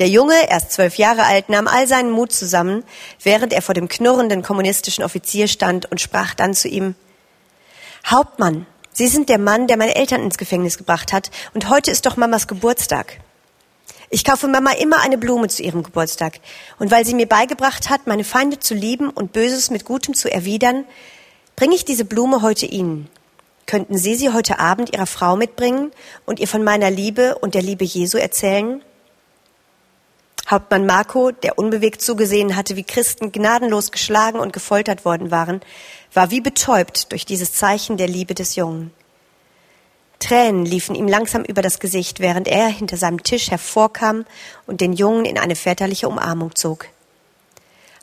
Der 0.00 0.08
Junge, 0.08 0.48
erst 0.48 0.72
zwölf 0.72 0.96
Jahre 0.96 1.24
alt, 1.24 1.50
nahm 1.50 1.68
all 1.68 1.86
seinen 1.86 2.10
Mut 2.10 2.32
zusammen, 2.32 2.84
während 3.22 3.52
er 3.52 3.60
vor 3.60 3.74
dem 3.74 3.86
knurrenden 3.86 4.40
kommunistischen 4.40 5.04
Offizier 5.04 5.46
stand 5.46 5.90
und 5.90 6.00
sprach 6.00 6.32
dann 6.32 6.54
zu 6.54 6.68
ihm, 6.68 6.94
Hauptmann, 8.06 8.66
Sie 8.92 9.08
sind 9.08 9.28
der 9.28 9.38
Mann, 9.38 9.66
der 9.66 9.76
meine 9.76 9.94
Eltern 9.94 10.22
ins 10.22 10.38
Gefängnis 10.38 10.78
gebracht 10.78 11.12
hat, 11.12 11.30
und 11.52 11.68
heute 11.68 11.90
ist 11.90 12.06
doch 12.06 12.16
Mamas 12.16 12.48
Geburtstag. 12.48 13.20
Ich 14.08 14.24
kaufe 14.24 14.48
Mama 14.48 14.72
immer 14.72 15.02
eine 15.02 15.18
Blume 15.18 15.48
zu 15.48 15.62
ihrem 15.62 15.82
Geburtstag, 15.82 16.40
und 16.78 16.90
weil 16.90 17.04
sie 17.04 17.14
mir 17.14 17.28
beigebracht 17.28 17.90
hat, 17.90 18.06
meine 18.06 18.24
Feinde 18.24 18.58
zu 18.58 18.72
lieben 18.72 19.10
und 19.10 19.32
Böses 19.34 19.70
mit 19.70 19.84
Gutem 19.84 20.14
zu 20.14 20.32
erwidern, 20.32 20.86
bringe 21.56 21.74
ich 21.74 21.84
diese 21.84 22.06
Blume 22.06 22.40
heute 22.40 22.64
Ihnen. 22.64 23.08
Könnten 23.66 23.98
Sie 23.98 24.14
sie 24.14 24.32
heute 24.32 24.60
Abend 24.60 24.94
Ihrer 24.94 25.06
Frau 25.06 25.36
mitbringen 25.36 25.92
und 26.24 26.40
ihr 26.40 26.48
von 26.48 26.64
meiner 26.64 26.90
Liebe 26.90 27.36
und 27.36 27.54
der 27.54 27.62
Liebe 27.62 27.84
Jesu 27.84 28.16
erzählen? 28.16 28.82
Hauptmann 30.50 30.84
Marco, 30.84 31.30
der 31.30 31.58
unbewegt 31.58 32.02
zugesehen 32.02 32.56
hatte, 32.56 32.74
wie 32.74 32.82
Christen 32.82 33.30
gnadenlos 33.30 33.92
geschlagen 33.92 34.40
und 34.40 34.52
gefoltert 34.52 35.04
worden 35.04 35.30
waren, 35.30 35.60
war 36.12 36.32
wie 36.32 36.40
betäubt 36.40 37.12
durch 37.12 37.24
dieses 37.24 37.52
Zeichen 37.52 37.96
der 37.96 38.08
Liebe 38.08 38.34
des 38.34 38.56
Jungen. 38.56 38.92
Tränen 40.18 40.66
liefen 40.66 40.96
ihm 40.96 41.06
langsam 41.06 41.44
über 41.44 41.62
das 41.62 41.78
Gesicht, 41.78 42.18
während 42.18 42.48
er 42.48 42.66
hinter 42.66 42.96
seinem 42.96 43.22
Tisch 43.22 43.50
hervorkam 43.50 44.26
und 44.66 44.80
den 44.80 44.92
Jungen 44.92 45.24
in 45.24 45.38
eine 45.38 45.54
väterliche 45.54 46.08
Umarmung 46.08 46.54
zog. 46.56 46.86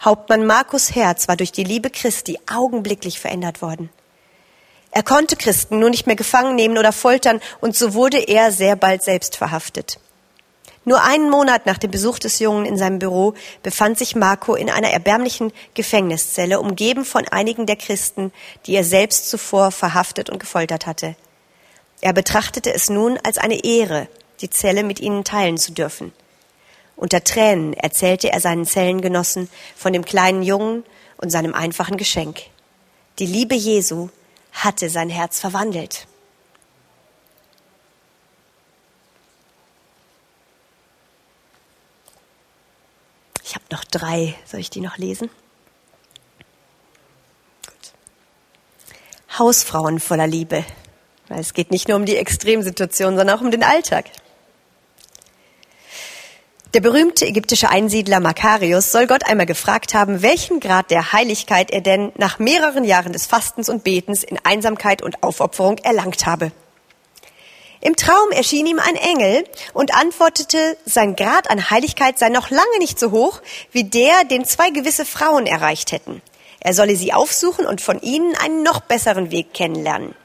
Hauptmann 0.01 0.45
Markus 0.45 0.95
Herz 0.95 1.27
war 1.27 1.35
durch 1.35 1.51
die 1.51 1.65
Liebe 1.65 1.89
Christi 1.89 2.39
augenblicklich 2.49 3.19
verändert 3.19 3.61
worden. 3.61 3.89
Er 4.91 5.03
konnte 5.03 5.35
Christen 5.35 5.79
nur 5.79 5.89
nicht 5.89 6.07
mehr 6.07 6.15
gefangen 6.15 6.55
nehmen 6.55 6.77
oder 6.77 6.93
foltern, 6.93 7.41
und 7.59 7.75
so 7.75 7.93
wurde 7.93 8.19
er 8.19 8.53
sehr 8.53 8.77
bald 8.77 9.03
selbst 9.03 9.35
verhaftet. 9.35 9.99
Nur 10.87 11.03
einen 11.03 11.29
Monat 11.29 11.65
nach 11.65 11.77
dem 11.77 11.91
Besuch 11.91 12.17
des 12.17 12.39
Jungen 12.39 12.65
in 12.65 12.77
seinem 12.77 12.97
Büro 12.97 13.33
befand 13.61 13.97
sich 13.97 14.15
Marco 14.15 14.55
in 14.55 14.69
einer 14.69 14.87
erbärmlichen 14.87 15.51
Gefängniszelle, 15.73 16.61
umgeben 16.61 17.03
von 17.03 17.27
einigen 17.27 17.65
der 17.65 17.75
Christen, 17.75 18.31
die 18.65 18.73
er 18.73 18.85
selbst 18.85 19.29
zuvor 19.29 19.71
verhaftet 19.71 20.29
und 20.29 20.39
gefoltert 20.39 20.87
hatte. 20.87 21.17
Er 21.99 22.13
betrachtete 22.13 22.73
es 22.73 22.89
nun 22.89 23.19
als 23.21 23.37
eine 23.37 23.65
Ehre, 23.65 24.07
die 24.39 24.49
Zelle 24.49 24.85
mit 24.85 25.01
ihnen 25.01 25.25
teilen 25.25 25.57
zu 25.57 25.73
dürfen. 25.73 26.13
Unter 26.95 27.21
Tränen 27.21 27.73
erzählte 27.73 28.31
er 28.31 28.39
seinen 28.39 28.65
Zellengenossen 28.65 29.49
von 29.75 29.91
dem 29.91 30.05
kleinen 30.05 30.41
Jungen 30.41 30.85
und 31.17 31.31
seinem 31.31 31.53
einfachen 31.53 31.97
Geschenk. 31.97 32.43
Die 33.19 33.25
Liebe 33.25 33.55
Jesu 33.55 34.07
hatte 34.53 34.89
sein 34.89 35.09
Herz 35.09 35.41
verwandelt. 35.41 36.07
Ich 43.47 43.55
habe 43.55 43.63
noch 43.71 43.85
drei. 43.85 44.35
Soll 44.43 44.59
ich 44.59 44.69
die 44.69 44.81
noch 44.81 44.97
lesen? 44.97 45.29
Gut. 47.65 47.93
Hausfrauen 49.39 50.01
voller 50.01 50.27
Liebe. 50.27 50.65
Weil 51.29 51.39
es 51.39 51.53
geht 51.53 51.71
nicht 51.71 51.87
nur 51.87 51.95
um 51.95 52.05
die 52.05 52.17
Extremsituation, 52.17 53.15
sondern 53.15 53.37
auch 53.37 53.41
um 53.41 53.49
den 53.49 53.63
Alltag. 53.63 54.07
Der 56.73 56.81
berühmte 56.81 57.25
ägyptische 57.25 57.69
Einsiedler 57.69 58.19
Makarius 58.19 58.91
soll 58.91 59.07
Gott 59.07 59.25
einmal 59.25 59.45
gefragt 59.45 59.93
haben, 59.93 60.21
welchen 60.21 60.59
Grad 60.59 60.91
der 60.91 61.13
Heiligkeit 61.13 61.71
er 61.71 61.79
denn 61.79 62.11
nach 62.17 62.39
mehreren 62.39 62.83
Jahren 62.83 63.13
des 63.13 63.27
Fastens 63.27 63.69
und 63.69 63.85
Betens 63.85 64.25
in 64.25 64.37
Einsamkeit 64.43 65.01
und 65.01 65.23
Aufopferung 65.23 65.77
erlangt 65.77 66.25
habe. 66.25 66.51
Im 67.81 67.95
Traum 67.95 68.31
erschien 68.31 68.65
ihm 68.65 68.79
ein 68.79 68.95
Engel 68.95 69.45
und 69.73 69.93
antwortete, 69.93 70.77
sein 70.85 71.15
Grad 71.15 71.49
an 71.49 71.69
Heiligkeit 71.69 72.17
sei 72.17 72.29
noch 72.29 72.49
lange 72.49 72.79
nicht 72.79 72.99
so 72.99 73.11
hoch 73.11 73.41
wie 73.71 73.83
der, 73.83 74.23
den 74.23 74.45
zwei 74.45 74.71
gewisse 74.71 75.05
Frauen 75.05 75.45
erreicht 75.45 75.91
hätten. 75.91 76.21
Er 76.59 76.73
solle 76.73 76.95
sie 76.95 77.13
aufsuchen 77.13 77.65
und 77.65 77.81
von 77.81 78.01
ihnen 78.01 78.35
einen 78.35 78.63
noch 78.63 78.81
besseren 78.81 79.31
Weg 79.31 79.53
kennenlernen. 79.53 80.15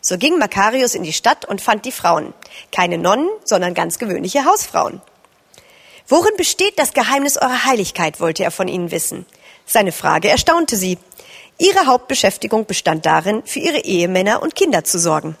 So 0.00 0.16
ging 0.16 0.38
Makarius 0.38 0.94
in 0.94 1.02
die 1.02 1.12
Stadt 1.12 1.44
und 1.44 1.60
fand 1.60 1.84
die 1.84 1.92
Frauen. 1.92 2.32
Keine 2.72 2.96
Nonnen, 2.96 3.28
sondern 3.44 3.74
ganz 3.74 3.98
gewöhnliche 3.98 4.46
Hausfrauen. 4.46 5.02
Worin 6.08 6.36
besteht 6.36 6.78
das 6.78 6.94
Geheimnis 6.94 7.36
eurer 7.36 7.66
Heiligkeit, 7.66 8.18
wollte 8.18 8.42
er 8.42 8.50
von 8.50 8.66
ihnen 8.66 8.90
wissen. 8.90 9.26
Seine 9.66 9.92
Frage 9.92 10.28
erstaunte 10.28 10.76
sie. 10.76 10.98
Ihre 11.58 11.86
Hauptbeschäftigung 11.86 12.64
bestand 12.64 13.04
darin, 13.04 13.42
für 13.44 13.60
ihre 13.60 13.84
Ehemänner 13.84 14.42
und 14.42 14.56
Kinder 14.56 14.82
zu 14.82 14.98
sorgen. 14.98 15.36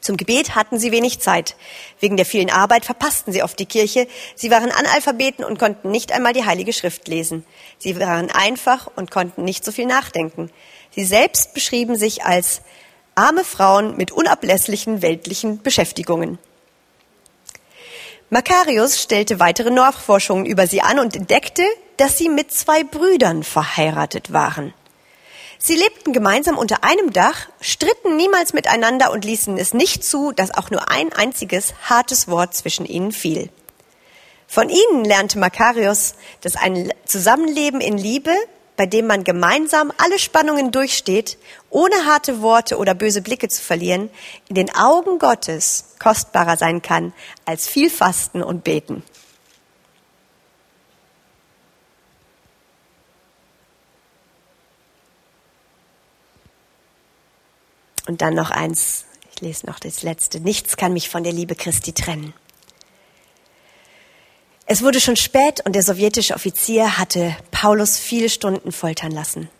Zum 0.00 0.16
Gebet 0.16 0.54
hatten 0.54 0.78
sie 0.78 0.92
wenig 0.92 1.20
Zeit. 1.20 1.56
Wegen 2.00 2.16
der 2.16 2.26
vielen 2.26 2.50
Arbeit 2.50 2.84
verpassten 2.84 3.32
sie 3.32 3.42
oft 3.42 3.58
die 3.58 3.66
Kirche. 3.66 4.06
Sie 4.34 4.50
waren 4.50 4.70
Analphabeten 4.70 5.44
und 5.44 5.58
konnten 5.58 5.90
nicht 5.90 6.12
einmal 6.12 6.32
die 6.32 6.44
Heilige 6.44 6.72
Schrift 6.72 7.08
lesen. 7.08 7.44
Sie 7.78 7.98
waren 7.98 8.30
einfach 8.30 8.88
und 8.94 9.10
konnten 9.10 9.44
nicht 9.44 9.64
so 9.64 9.72
viel 9.72 9.86
nachdenken. 9.86 10.50
Sie 10.94 11.04
selbst 11.04 11.52
beschrieben 11.52 11.96
sich 11.96 12.24
als 12.24 12.62
arme 13.14 13.44
Frauen 13.44 13.96
mit 13.96 14.12
unablässlichen 14.12 15.02
weltlichen 15.02 15.62
Beschäftigungen. 15.62 16.38
Makarius 18.30 19.00
stellte 19.00 19.40
weitere 19.40 19.70
Nachforschungen 19.70 20.46
über 20.46 20.66
sie 20.66 20.82
an 20.82 20.98
und 20.98 21.16
entdeckte, 21.16 21.64
dass 21.96 22.18
sie 22.18 22.28
mit 22.28 22.52
zwei 22.52 22.84
Brüdern 22.84 23.42
verheiratet 23.42 24.32
waren. 24.32 24.74
Sie 25.60 25.74
lebten 25.74 26.12
gemeinsam 26.12 26.56
unter 26.56 26.84
einem 26.84 27.12
Dach, 27.12 27.48
stritten 27.60 28.16
niemals 28.16 28.52
miteinander 28.52 29.10
und 29.10 29.24
ließen 29.24 29.58
es 29.58 29.74
nicht 29.74 30.04
zu, 30.04 30.30
dass 30.32 30.54
auch 30.56 30.70
nur 30.70 30.88
ein 30.88 31.12
einziges 31.12 31.74
hartes 31.82 32.28
Wort 32.28 32.54
zwischen 32.54 32.86
ihnen 32.86 33.10
fiel. 33.10 33.50
Von 34.46 34.70
ihnen 34.70 35.04
lernte 35.04 35.38
Makarios, 35.38 36.14
dass 36.40 36.56
ein 36.56 36.92
Zusammenleben 37.04 37.80
in 37.80 37.98
Liebe, 37.98 38.34
bei 38.76 38.86
dem 38.86 39.08
man 39.08 39.24
gemeinsam 39.24 39.92
alle 39.98 40.20
Spannungen 40.20 40.70
durchsteht, 40.70 41.36
ohne 41.68 42.06
harte 42.06 42.40
Worte 42.40 42.78
oder 42.78 42.94
böse 42.94 43.20
Blicke 43.20 43.48
zu 43.48 43.60
verlieren, 43.60 44.08
in 44.48 44.54
den 44.54 44.74
Augen 44.74 45.18
Gottes 45.18 45.96
kostbarer 45.98 46.56
sein 46.56 46.80
kann 46.82 47.12
als 47.44 47.66
viel 47.66 47.90
Fasten 47.90 48.42
und 48.44 48.62
Beten. 48.62 49.02
Und 58.08 58.22
dann 58.22 58.34
noch 58.34 58.50
eins, 58.50 59.04
ich 59.34 59.42
lese 59.42 59.66
noch 59.66 59.78
das 59.78 60.02
letzte. 60.02 60.40
Nichts 60.40 60.78
kann 60.78 60.94
mich 60.94 61.10
von 61.10 61.24
der 61.24 61.32
Liebe 61.32 61.54
Christi 61.54 61.92
trennen. 61.92 62.32
Es 64.64 64.82
wurde 64.82 64.98
schon 64.98 65.16
spät 65.16 65.60
und 65.66 65.74
der 65.74 65.82
sowjetische 65.82 66.34
Offizier 66.34 66.96
hatte 66.96 67.36
Paulus 67.50 67.98
viele 67.98 68.30
Stunden 68.30 68.72
foltern 68.72 69.12
lassen. 69.12 69.50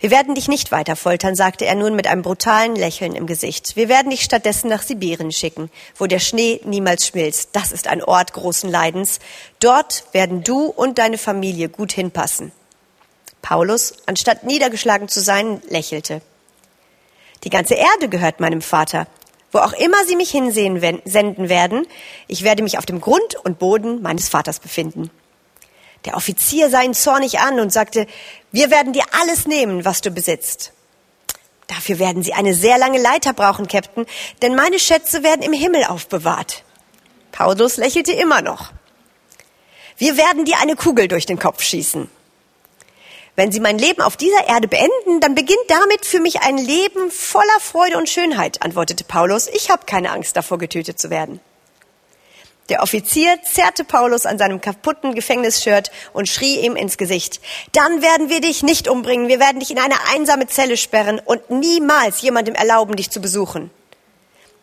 Wir 0.00 0.10
werden 0.10 0.34
dich 0.34 0.48
nicht 0.48 0.72
weiter 0.72 0.96
foltern, 0.96 1.36
sagte 1.36 1.66
er 1.66 1.74
nun 1.74 1.94
mit 1.94 2.06
einem 2.06 2.22
brutalen 2.22 2.74
Lächeln 2.76 3.14
im 3.14 3.26
Gesicht. 3.26 3.76
Wir 3.76 3.90
werden 3.90 4.10
dich 4.10 4.22
stattdessen 4.22 4.68
nach 4.68 4.82
Sibirien 4.82 5.32
schicken, 5.32 5.70
wo 5.96 6.06
der 6.06 6.18
Schnee 6.18 6.62
niemals 6.64 7.06
schmilzt. 7.06 7.50
Das 7.52 7.72
ist 7.72 7.88
ein 7.88 8.02
Ort 8.02 8.32
großen 8.32 8.70
Leidens. 8.70 9.20
Dort 9.60 10.04
werden 10.12 10.42
du 10.42 10.64
und 10.64 10.98
deine 10.98 11.18
Familie 11.18 11.68
gut 11.68 11.92
hinpassen. 11.92 12.52
Paulus, 13.42 13.94
anstatt 14.06 14.44
niedergeschlagen 14.44 15.08
zu 15.08 15.20
sein, 15.20 15.62
lächelte. 15.68 16.22
Die 17.44 17.50
ganze 17.50 17.74
Erde 17.74 18.08
gehört 18.08 18.40
meinem 18.40 18.62
Vater. 18.62 19.06
Wo 19.50 19.58
auch 19.58 19.74
immer 19.74 20.04
sie 20.06 20.16
mich 20.16 20.30
hinsehen 20.30 20.80
senden 21.04 21.48
werden, 21.48 21.86
ich 22.26 22.42
werde 22.42 22.62
mich 22.62 22.78
auf 22.78 22.86
dem 22.86 23.00
Grund 23.00 23.34
und 23.44 23.58
Boden 23.58 24.00
meines 24.00 24.28
Vaters 24.28 24.60
befinden. 24.60 25.10
Der 26.04 26.16
Offizier 26.16 26.70
sah 26.70 26.82
ihn 26.82 26.94
zornig 26.94 27.38
an 27.38 27.60
und 27.60 27.72
sagte, 27.72 28.06
wir 28.50 28.70
werden 28.70 28.92
dir 28.92 29.04
alles 29.20 29.46
nehmen, 29.46 29.84
was 29.84 30.00
du 30.00 30.10
besitzt. 30.10 30.72
Dafür 31.68 31.98
werden 31.98 32.22
Sie 32.22 32.32
eine 32.32 32.54
sehr 32.54 32.76
lange 32.76 33.00
Leiter 33.00 33.32
brauchen, 33.32 33.68
Captain, 33.68 34.06
denn 34.42 34.54
meine 34.54 34.78
Schätze 34.78 35.22
werden 35.22 35.42
im 35.42 35.52
Himmel 35.52 35.84
aufbewahrt. 35.84 36.64
Paulus 37.30 37.76
lächelte 37.76 38.12
immer 38.12 38.42
noch. 38.42 38.72
Wir 39.96 40.16
werden 40.16 40.44
dir 40.44 40.58
eine 40.60 40.76
Kugel 40.76 41.08
durch 41.08 41.26
den 41.26 41.38
Kopf 41.38 41.62
schießen. 41.62 42.10
Wenn 43.34 43.50
Sie 43.50 43.60
mein 43.60 43.78
Leben 43.78 44.02
auf 44.02 44.18
dieser 44.18 44.46
Erde 44.46 44.68
beenden, 44.68 45.20
dann 45.20 45.34
beginnt 45.34 45.64
damit 45.68 46.04
für 46.04 46.20
mich 46.20 46.42
ein 46.42 46.58
Leben 46.58 47.10
voller 47.10 47.60
Freude 47.60 47.96
und 47.96 48.10
Schönheit, 48.10 48.60
antwortete 48.62 49.04
Paulus. 49.04 49.48
Ich 49.48 49.70
habe 49.70 49.86
keine 49.86 50.10
Angst 50.10 50.36
davor, 50.36 50.58
getötet 50.58 50.98
zu 50.98 51.08
werden. 51.08 51.40
Der 52.68 52.82
Offizier 52.82 53.38
zerrte 53.42 53.84
Paulus 53.84 54.26
an 54.26 54.38
seinem 54.38 54.60
kaputten 54.60 55.14
Gefängnisshirt 55.14 55.90
und 56.12 56.28
schrie 56.28 56.60
ihm 56.60 56.76
ins 56.76 56.98
Gesicht. 56.98 57.40
Dann 57.72 58.02
werden 58.02 58.28
wir 58.28 58.40
dich 58.40 58.62
nicht 58.62 58.86
umbringen. 58.86 59.28
Wir 59.28 59.40
werden 59.40 59.60
dich 59.60 59.70
in 59.70 59.78
eine 59.78 59.96
einsame 60.14 60.46
Zelle 60.46 60.76
sperren 60.76 61.18
und 61.18 61.50
niemals 61.50 62.20
jemandem 62.20 62.54
erlauben, 62.54 62.96
dich 62.96 63.10
zu 63.10 63.20
besuchen. 63.20 63.70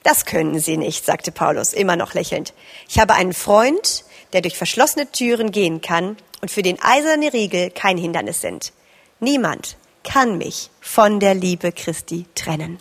Das 0.04 0.26
können 0.26 0.60
Sie 0.60 0.78
nicht, 0.78 1.06
sagte 1.06 1.32
Paulus, 1.32 1.74
immer 1.74 1.96
noch 1.96 2.14
lächelnd. 2.14 2.54
Ich 2.88 3.00
habe 3.00 3.16
einen 3.16 3.34
Freund, 3.34 4.06
der 4.32 4.42
durch 4.42 4.58
verschlossene 4.58 5.12
Türen 5.12 5.52
gehen 5.52 5.82
kann 5.82 6.16
und 6.42 6.52
für 6.52 6.62
den 6.62 6.82
eiserne 6.82 7.34
Riegel 7.34 7.70
kein 7.72 7.98
Hindernis 7.98 8.42
sind. 8.42 8.74
Niemand 9.20 9.78
kann 10.04 10.38
mich 10.38 10.70
von 10.80 11.20
der 11.20 11.36
Liebe 11.36 11.72
Christi 11.72 12.26
trennen. 12.36 12.80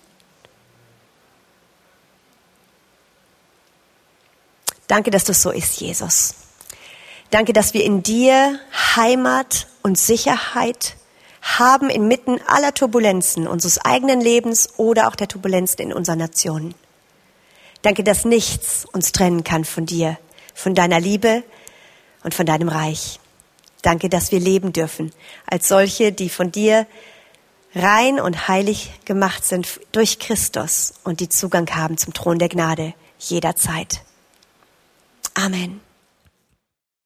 Danke, 4.86 5.10
dass 5.10 5.24
du 5.24 5.34
so 5.34 5.50
ist, 5.50 5.80
Jesus. 5.80 6.34
Danke, 7.30 7.52
dass 7.52 7.74
wir 7.74 7.84
in 7.84 8.02
dir 8.02 8.58
Heimat 8.96 9.66
und 9.82 9.98
Sicherheit 9.98 10.96
haben 11.42 11.90
inmitten 11.90 12.40
aller 12.46 12.72
Turbulenzen 12.72 13.46
unseres 13.46 13.78
eigenen 13.78 14.20
Lebens 14.20 14.70
oder 14.78 15.08
auch 15.08 15.14
der 15.14 15.28
Turbulenzen 15.28 15.80
in 15.80 15.92
unserer 15.92 16.16
Nation. 16.16 16.74
Danke, 17.82 18.02
dass 18.02 18.24
nichts 18.24 18.86
uns 18.86 19.12
trennen 19.12 19.44
kann 19.44 19.64
von 19.64 19.86
dir, 19.86 20.18
von 20.54 20.74
deiner 20.74 21.00
Liebe 21.00 21.42
und 22.24 22.34
von 22.34 22.46
deinem 22.46 22.68
Reich. 22.68 23.20
Danke, 23.88 24.10
dass 24.10 24.32
wir 24.32 24.38
leben 24.38 24.74
dürfen 24.74 25.12
als 25.46 25.66
solche, 25.66 26.12
die 26.12 26.28
von 26.28 26.52
dir 26.52 26.86
rein 27.74 28.20
und 28.20 28.46
heilig 28.46 28.90
gemacht 29.06 29.46
sind 29.46 29.80
durch 29.92 30.18
Christus 30.18 30.92
und 31.04 31.20
die 31.20 31.30
Zugang 31.30 31.66
haben 31.74 31.96
zum 31.96 32.12
Thron 32.12 32.38
der 32.38 32.50
Gnade 32.50 32.92
jederzeit. 33.18 34.02
Amen. 35.32 35.87